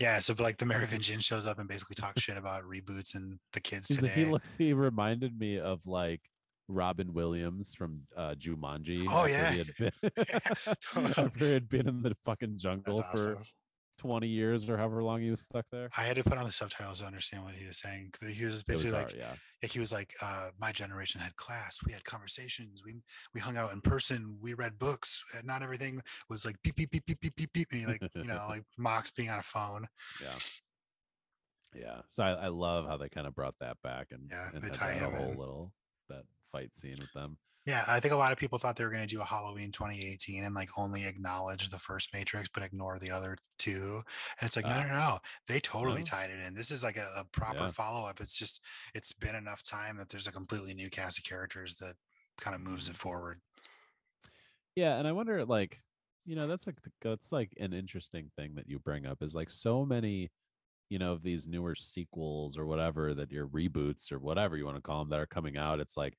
[0.03, 3.61] yeah, so like the Merovingian shows up and basically talks shit about reboots and the
[3.61, 4.09] kids today.
[4.09, 4.49] he looked.
[4.57, 6.19] He reminded me of like
[6.67, 9.05] Robin Williams from uh, Jumanji.
[9.09, 9.51] Oh, yeah.
[9.51, 9.91] he had been,
[10.93, 11.13] totally.
[11.25, 13.43] after he had been in the fucking That's jungle for awesome.
[13.97, 15.87] Twenty years or however long he was stuck there.
[15.97, 18.11] I had to put on the subtitles to understand what he was saying.
[18.21, 19.33] He was It was basically like, hard, yeah.
[19.61, 21.79] yeah, he was like, uh, my generation had class.
[21.85, 22.83] We had conversations.
[22.85, 22.95] We
[23.33, 24.37] we hung out in person.
[24.41, 25.23] We read books.
[25.37, 27.67] and Not everything was like beep beep beep beep beep beep beep.
[27.71, 29.87] And he like you know like mocks being on a phone.
[30.21, 30.35] Yeah.
[31.75, 32.01] Yeah.
[32.09, 34.73] So I, I love how they kind of brought that back and, Yeah, and had
[34.73, 35.37] that whole in.
[35.37, 35.73] little
[36.09, 37.37] that fight scene with them.
[37.65, 39.71] Yeah, I think a lot of people thought they were going to do a Halloween
[39.71, 44.01] 2018 and like only acknowledge the first Matrix, but ignore the other two.
[44.39, 44.83] And it's like, no, Ah.
[44.83, 45.19] no, no.
[45.47, 46.03] They totally No.
[46.03, 46.55] tied it in.
[46.55, 47.69] This is like a, a proper Yeah.
[47.69, 48.19] follow up.
[48.19, 48.61] It's just,
[48.93, 51.95] it's been enough time that there's a completely new cast of characters that
[52.37, 53.39] kind of moves it forward.
[54.75, 55.81] Yeah, and I wonder, like,
[56.25, 59.49] you know, that's like that's like an interesting thing that you bring up is like
[59.51, 60.31] so many,
[60.89, 64.77] you know, of these newer sequels or whatever that your reboots or whatever you want
[64.77, 65.79] to call them that are coming out.
[65.81, 66.17] It's like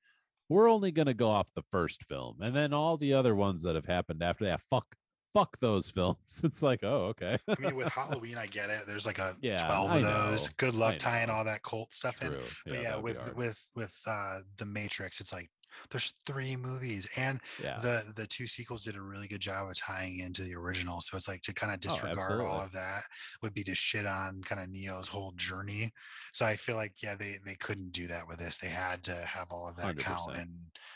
[0.49, 3.75] we're only gonna go off the first film, and then all the other ones that
[3.75, 4.97] have happened after that, fuck,
[5.33, 6.41] fuck those films.
[6.43, 8.83] It's like, oh, okay, I mean, with Halloween, I get it.
[8.87, 10.47] There's like a Yeah, 12 I of those.
[10.47, 10.53] know.
[10.57, 12.37] Good luck tying all that cult stuff in.
[12.67, 15.51] But yeah, be with with with uh the Matrix, it's like
[15.91, 19.77] there's three movies and yeah, the the two sequels did a really good job of
[19.79, 21.01] tying into the original.
[21.01, 23.03] So it's like to kind of Oh, disregard all of that
[23.43, 25.93] would be to shit on kind of Neo's whole journey.
[26.33, 28.59] So I feel like yeah, they they couldn't do that with this.
[28.59, 30.41] They had to have all of that count 100%.
[30.43, 30.51] and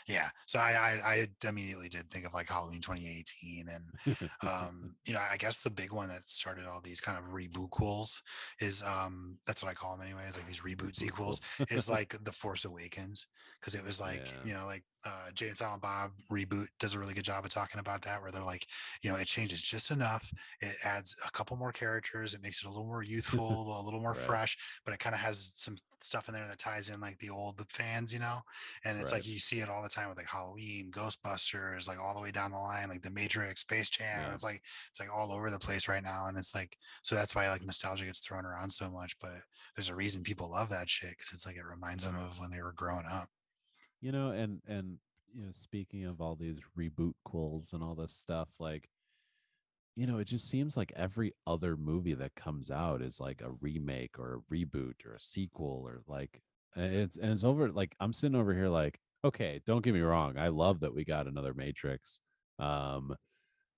[0.07, 0.29] yeah.
[0.47, 5.21] So I I, I immediately did think of like Halloween 2018 and um you know
[5.31, 8.21] i guess the big one that started all these kind of rebootquels
[8.61, 12.31] is um that's what i call them anyways like these reboot sequels is like the
[12.31, 13.27] force awakens
[13.59, 14.31] because it was like Yeah.
[14.45, 17.49] you know like uh jay and silent bob reboot does a really good job of
[17.51, 18.65] talking about that where they're like
[19.01, 22.67] you know it changes just enough it adds a couple more characters it makes it
[22.67, 24.17] a little more youthful a little more Right.
[24.29, 27.29] fresh but it kind of has some stuff in there that ties in like the
[27.29, 28.39] old fans you know
[28.85, 32.15] and it's like you see it all the time with like halloween ghostbusters like all
[32.15, 34.33] the way down the line like the matrix space jam Yeah.
[34.33, 37.35] it's like it's like all over the place right now and it's like so that's
[37.35, 39.33] why like nostalgia gets thrown around so much but
[39.75, 42.49] there's a reason people love that shit because it's like it reminds them of when
[42.51, 43.29] they were growing up
[44.01, 44.97] you know and and
[45.33, 48.89] you know speaking of all these reboot quills and all this stuff like
[49.95, 53.51] you know it just seems like every other movie that comes out is like a
[53.61, 56.41] remake or a reboot or a sequel or like
[56.75, 60.37] it's and it's over like i'm sitting over here like okay don't get me wrong
[60.37, 62.21] i love that we got another matrix
[62.59, 63.15] um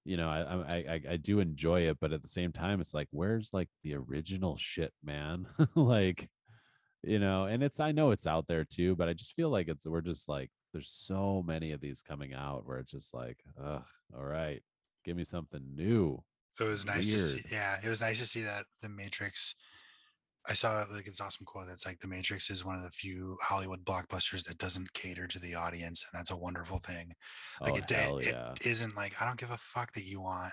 [0.03, 2.93] you know I, I i i do enjoy it but at the same time it's
[2.93, 5.47] like where's like the original shit man?
[5.75, 6.29] Like
[7.03, 9.67] you know, and it's I know it's out there too, but I just feel like
[9.67, 13.37] it's we're just like there's so many of these coming out where it's just like,
[13.61, 13.83] ugh,
[14.15, 14.61] all right,
[15.03, 16.23] give me something new.
[16.59, 17.41] It was nice Weird.
[17.41, 17.55] to see.
[17.55, 19.55] Yeah, it was nice to see that the Matrix
[20.49, 23.37] I saw like it's awesome quote that's like the Matrix is one of the few
[23.41, 27.13] Hollywood blockbusters that doesn't cater to the audience, and that's a wonderful thing.
[27.61, 28.51] Like oh, it, yeah.
[28.53, 30.51] it isn't like I don't give a fuck that you want,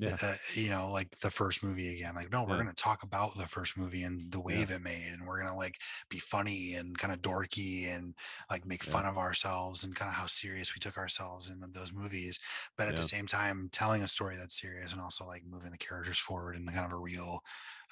[0.00, 0.16] yeah.
[0.22, 2.14] uh, you know, like the first movie again.
[2.14, 2.62] Like no, we're yeah.
[2.62, 4.76] gonna talk about the first movie and the wave yeah.
[4.76, 5.76] it made, and we're gonna like
[6.08, 8.14] be funny and kind of dorky and
[8.50, 11.92] like make fun of ourselves and kind of how serious we took ourselves in those
[11.92, 12.38] movies.
[12.76, 15.78] But at the same time, telling a story that's serious and also like moving the
[15.78, 17.40] characters forward in kind of a real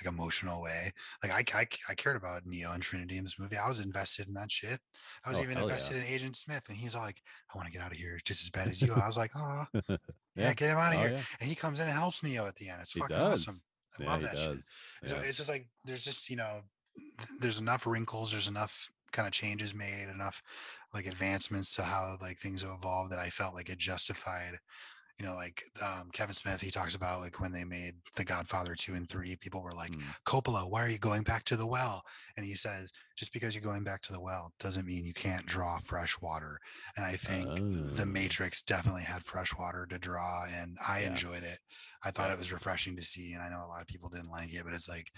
[0.00, 0.92] like emotional way.
[1.22, 3.56] Like I, I, I cared about Neo and Trinity in this movie.
[3.56, 4.78] I was invested in that shit.
[5.24, 7.72] I was oh, even invested in Agent Smith, and he's all like, "I want to
[7.72, 9.64] get out of here just as bad as you." I was like, "Oh,
[10.38, 11.22] yeah, yeah, get him out of oh, here." Yeah.
[11.40, 12.80] And he comes in and helps Neo at the end.
[12.82, 13.48] It's he fucking does.
[13.48, 13.60] awesome.
[14.00, 14.58] I love that shit.
[15.02, 16.60] It's just like there's just you know,
[17.40, 18.30] there's enough wrinkles.
[18.30, 20.42] There's enough kind of changes made, enough
[20.94, 24.58] like advancements to how like things have evolved that I felt like it justified
[25.18, 28.74] you know, like um, Kevin Smith, he talks about like when they made The Godfather
[28.76, 30.02] 2 and 3, people were like, mm.
[30.24, 32.02] Coppola, why are you going back to the well?
[32.36, 35.44] And he says, just because you're going back to the well doesn't mean you can't
[35.44, 36.58] draw fresh water.
[36.96, 38.06] And I think The oh.
[38.06, 41.08] Matrix definitely had fresh water to draw, and I yeah.
[41.08, 41.58] enjoyed it.
[42.04, 43.32] I thought it was refreshing to see.
[43.32, 45.10] And I know a lot of people didn't like it, but it's like,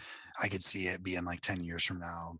[0.42, 2.36] I could see it being like 10 years from now,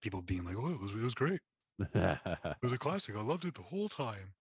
[0.00, 1.40] people being like, oh, it was, it was great.
[1.78, 3.16] it was a classic.
[3.16, 4.32] I loved it the whole time.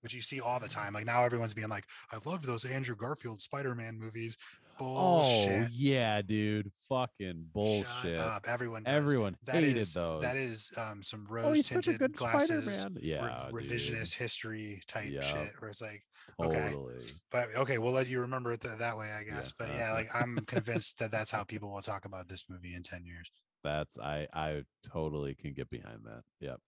[0.00, 0.92] Which you see all the time.
[0.92, 4.36] Like now everyone's being like, I loved those Andrew Garfield Spider-Man movies.
[4.82, 5.62] Oh, bullshit.
[5.62, 6.70] Oh yeah, dude.
[6.88, 7.86] Fucking bullshit.
[8.02, 8.46] Shut up.
[8.48, 8.94] Everyone does.
[8.94, 10.22] Everyone that hated is, those.
[10.22, 12.86] That is um some rose tinted oh, glasses.
[13.00, 13.48] Yeah.
[13.52, 15.22] Re- revisionist history type yep.
[15.22, 16.02] shit where it's like
[16.40, 16.56] totally.
[16.56, 17.04] okay.
[17.30, 19.52] But okay, we'll let you remember it th- that way, I guess.
[19.60, 19.66] Yeah.
[19.66, 22.82] But yeah, like I'm convinced that that's how people will talk about this movie in
[22.82, 23.30] 10 years.
[23.62, 26.22] That's I I totally can get behind that.
[26.40, 26.60] Yep.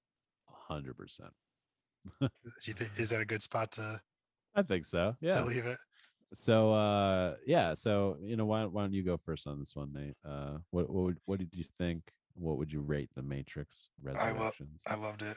[0.70, 1.20] 100%.
[2.66, 4.00] Is that a good spot to?
[4.54, 5.16] I think so.
[5.20, 5.32] Yeah.
[5.32, 5.76] To leave it.
[6.34, 9.92] So uh yeah, so you know why why don't you go first on this one,
[9.92, 10.16] Nate?
[10.26, 12.02] Uh what what would, what did you think?
[12.34, 14.82] What would you rate the Matrix Resurrections?
[14.86, 15.36] I, lo- I loved it.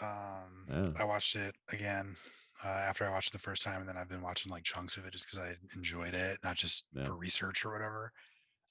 [0.00, 0.88] Um yeah.
[1.02, 2.16] I watched it again
[2.64, 4.96] uh, after I watched it the first time, and then I've been watching like chunks
[4.96, 7.04] of it just because I enjoyed it, not just yeah.
[7.04, 8.12] for research or whatever.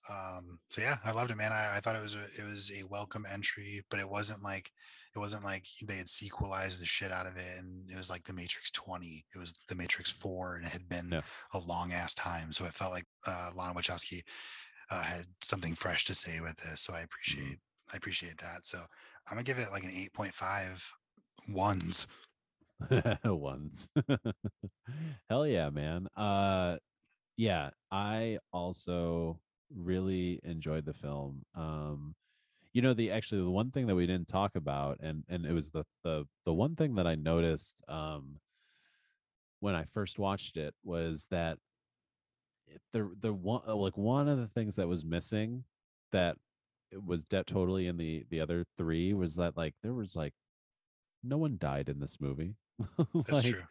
[0.10, 1.52] Um, so yeah, I loved it, man.
[1.52, 4.72] I, I thought it was a, it was a welcome entry, but it wasn't like
[5.16, 8.26] it wasn't like they had sequelized the shit out of it and it was like
[8.26, 9.26] the Matrix 20.
[9.34, 11.22] It was the Matrix 4 and it had been
[11.54, 12.52] a long ass time.
[12.52, 14.24] So it felt like uh, Lana Wachowski
[14.92, 16.82] uh, had something fresh to say with this.
[16.82, 17.06] So I mm-hmm.
[17.06, 17.94] appreciate mm-hmm.
[17.94, 18.66] I appreciate that.
[18.66, 20.90] So I'm gonna give it like an 8.5
[21.50, 22.08] ones.
[23.24, 23.88] ones.
[25.30, 26.08] Hell yeah, man.
[26.18, 26.78] Uh
[27.38, 29.40] yeah, I also
[29.74, 31.44] really enjoyed the film.
[31.56, 32.16] Um
[32.76, 35.54] you know the actually the one thing that we didn't talk about and and it
[35.54, 38.36] was the the the one thing that i noticed um
[39.62, 41.58] when i first watched it was that
[42.92, 45.64] the the one uh, like one of the things that was missing
[46.12, 46.36] that
[47.06, 50.34] was de- totally in the the other three was that like there was like
[51.24, 52.56] no one died in this movie.
[53.28, 53.64] That's true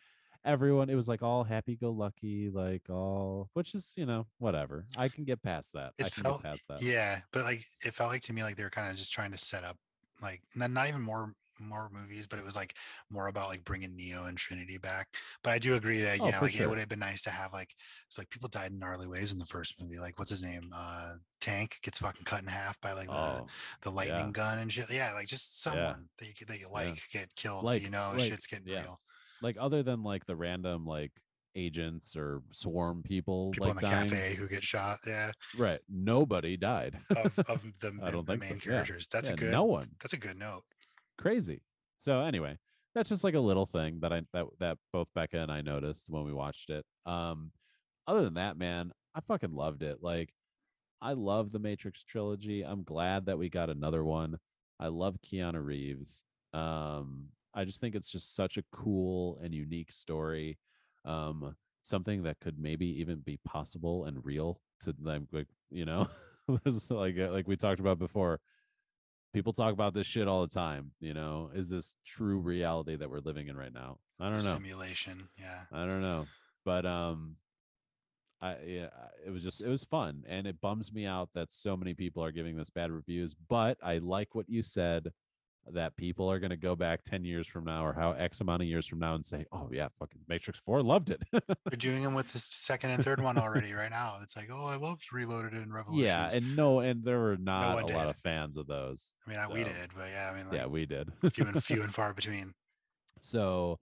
[0.44, 4.84] everyone it was like all happy go lucky like all which is you know whatever
[4.96, 7.62] i can get past that it i can felt, get past that yeah but like
[7.84, 9.76] it felt like to me like they were kind of just trying to set up
[10.22, 12.74] like not, not even more more movies but it was like
[13.10, 15.06] more about like bringing neo and trinity back
[15.42, 16.66] but i do agree that oh, yeah like sure.
[16.66, 17.72] it would have been nice to have like
[18.08, 20.70] it's like people died in gnarly ways in the first movie like what's his name
[20.74, 23.46] uh tank gets fucking cut in half by like the oh,
[23.82, 24.32] the lightning yeah.
[24.32, 25.94] gun and shit yeah like just someone yeah.
[26.18, 27.20] that you that you like yeah.
[27.20, 28.98] get killed like, so you know like, shit's getting real
[29.42, 31.12] like other than like the random like
[31.56, 34.98] agents or swarm people, people like in the dying, cafe who get shot.
[35.06, 35.80] Yeah, right.
[35.88, 38.70] Nobody died of, of the, the, I don't the think main so.
[38.70, 39.08] characters.
[39.10, 39.18] Yeah.
[39.18, 39.52] That's yeah, a good.
[39.52, 39.90] No one.
[40.02, 40.62] That's a good note.
[41.18, 41.62] Crazy.
[41.98, 42.58] So anyway,
[42.94, 46.08] that's just like a little thing that I that that both Becca and I noticed
[46.08, 46.84] when we watched it.
[47.06, 47.50] Um,
[48.06, 49.98] other than that, man, I fucking loved it.
[50.02, 50.30] Like,
[51.00, 52.62] I love the Matrix trilogy.
[52.62, 54.38] I'm glad that we got another one.
[54.78, 56.24] I love Keanu Reeves.
[56.52, 60.58] Um, I just think it's just such a cool and unique story.
[61.04, 65.28] Um, something that could maybe even be possible and real to them.
[65.32, 66.08] Like, you know,
[66.48, 68.40] like uh, like we talked about before.
[69.32, 70.92] People talk about this shit all the time.
[71.00, 73.98] You know, is this true reality that we're living in right now?
[74.20, 74.54] I don't know.
[74.54, 75.62] Simulation, yeah.
[75.72, 76.26] I don't know,
[76.64, 77.36] but um,
[78.40, 78.88] I yeah,
[79.26, 82.22] it was just it was fun, and it bums me out that so many people
[82.22, 83.34] are giving this bad reviews.
[83.48, 85.12] But I like what you said
[85.72, 88.62] that people are going to go back 10 years from now or how X amount
[88.62, 91.22] of years from now and say, oh, yeah, fucking Matrix 4 loved it.
[91.32, 94.18] We're doing them with the second and third one already right now.
[94.22, 96.04] It's like, oh, I loved Reloaded and Revolution.
[96.04, 96.28] yeah.
[96.32, 99.12] And no, and there were not a one lot of fans of those.
[99.26, 101.10] I mean, I, we did, but yeah, I mean, like yeah, we did.
[101.32, 102.54] few and few and far between.
[103.20, 103.78] So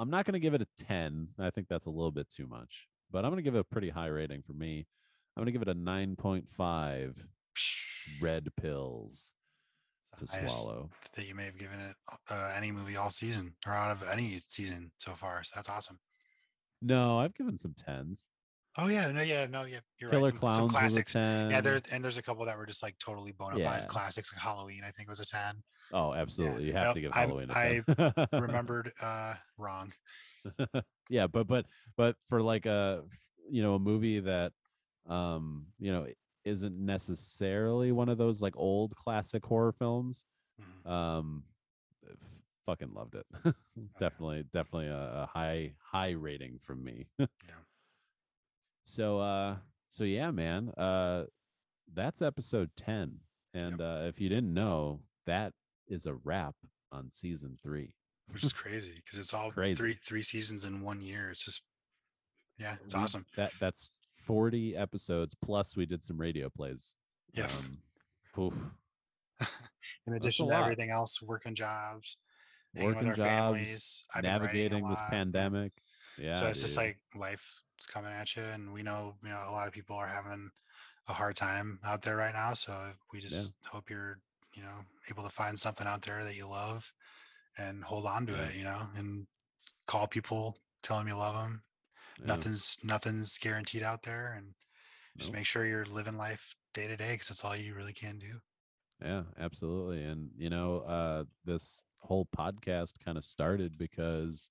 [0.00, 1.28] I'm not going to give it a 10.
[1.38, 3.64] I think that's a little bit too much, but I'm going to give it a
[3.64, 4.86] pretty high rating for me.
[5.36, 7.16] I'm going to give it a 9.5
[8.20, 9.33] red pills
[10.18, 10.90] to swallow.
[11.14, 11.96] that you may have given it
[12.30, 15.42] uh, any movie all season or out of any season so far.
[15.44, 15.98] So that's awesome.
[16.82, 18.26] No, I've given some 10s.
[18.76, 20.30] Oh yeah, no, yeah, no, yeah, you're Killer right.
[20.30, 21.14] Some, some Clowns a classics.
[21.14, 23.86] Yeah, there and there's a couple that were just like totally bona fide Yeah.
[23.86, 24.32] classics.
[24.32, 25.62] Like Halloween, I think was a ten.
[25.92, 26.64] Oh, absolutely.
[26.64, 28.26] You have Nope, to give Halloween a I 10.
[28.40, 29.92] Remembered uh wrong.
[31.08, 33.04] yeah, but but but for like a
[33.48, 34.52] you know a movie that
[35.06, 36.08] um you know
[36.44, 40.24] isn't necessarily one of those like old classic horror films
[40.60, 40.90] Mhm.
[40.90, 41.44] um
[42.08, 42.16] f-
[42.66, 43.26] fucking loved it
[43.98, 47.26] definitely definitely a, a high high rating from me yeah.
[48.82, 49.56] so uh
[49.90, 51.24] so yeah man uh
[51.92, 53.18] that's episode 10
[53.54, 55.52] and uh if you didn't know that
[55.88, 56.54] is a wrap
[56.92, 57.94] on season three
[58.30, 59.76] Which is crazy because it's all Crazy.
[59.76, 61.30] three three seasons in one year.
[61.30, 61.62] It's just
[62.58, 63.26] yeah, it's We- awesome.
[63.36, 63.90] that that's
[64.24, 66.96] 40 episodes plus we did some radio plays
[67.32, 67.46] Yeah.
[67.46, 67.78] um.
[70.06, 72.16] In addition to everything else, working jobs,
[72.74, 75.72] working with our jobs families, I've been navigating this pandemic
[76.16, 79.42] yeah so it's just like life is coming at you, and we know you know
[79.48, 80.50] a lot of people are having
[81.08, 82.54] a hard time out there right now.
[82.54, 84.20] So we just hope you're
[84.54, 86.92] you know able to find something out there that you love
[87.58, 88.48] and hold on to Yeah.
[88.48, 88.56] it.
[88.56, 89.26] You know, and
[89.86, 91.62] call people, tell them you love them.
[92.20, 94.54] Yeah, Nothing's nothing's guaranteed out there, and
[95.18, 95.38] just nope.
[95.38, 98.40] make sure you're living life day to day because that's all you really can do.
[99.02, 104.50] yeah absolutely and you know uh this whole podcast kind of started because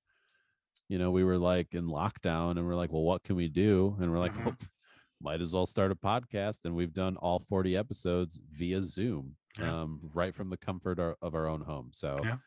[0.90, 3.96] you know we were like in lockdown and we're like well what can we do
[4.02, 4.46] and we're like Mhm.
[4.46, 4.56] well,
[5.22, 9.82] might as well start a podcast and we've done all 40 episodes via zoom Yeah.
[9.84, 12.38] um right from the comfort of our own home so Yeah.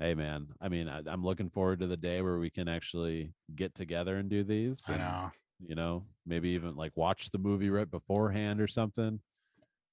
[0.00, 3.32] Hey man i mean I, i'm looking forward to the day where we can actually
[3.54, 5.30] get together and do these I know.
[5.66, 9.20] you know maybe even like watch the movie right beforehand or something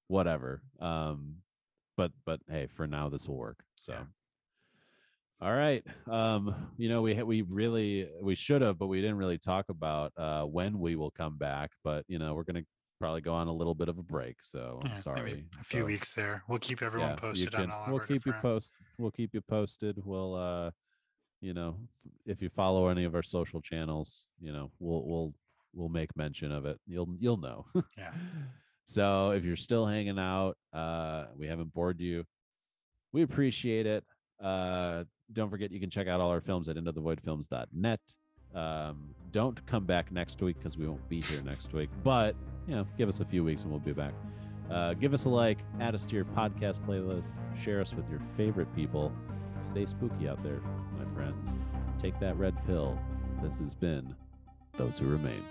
[0.08, 1.36] whatever um
[1.96, 4.04] but but hey for now this will work so Yeah.
[5.40, 9.38] all right um you know we we really we should have but we didn't really
[9.38, 12.62] talk about uh when we will come back but you know we're gonna
[13.00, 15.80] probably go on a little bit of a break so i'm Yeah, sorry a few
[15.80, 16.44] So, weeks there.
[16.48, 18.72] We'll keep everyone you posted can- on all we'll keep you different- post
[19.02, 19.98] we'll keep you posted.
[20.04, 20.70] We'll uh
[21.40, 21.76] you know
[22.24, 25.34] if you follow any of our social channels you know we'll we'll
[25.74, 26.78] we'll make mention of it.
[26.86, 27.66] You'll you'll know.
[27.98, 28.12] Yeah.
[28.86, 32.24] so if you're still hanging out uh we haven't bored you
[33.12, 34.04] we appreciate it.
[34.42, 38.00] Uh don't forget you can check out all our films at intothevoidfilms.net
[38.54, 42.36] um don't come back next week because we won't be here next week but
[42.66, 44.12] you know give us a few weeks and we'll be back
[44.72, 48.20] uh, give us a like, add us to your podcast playlist, share us with your
[48.36, 49.12] favorite people.
[49.58, 50.60] Stay spooky out there,
[50.98, 51.54] my friends.
[51.98, 52.98] Take that red pill.
[53.42, 54.14] This has been
[54.76, 55.42] Those Who Remain.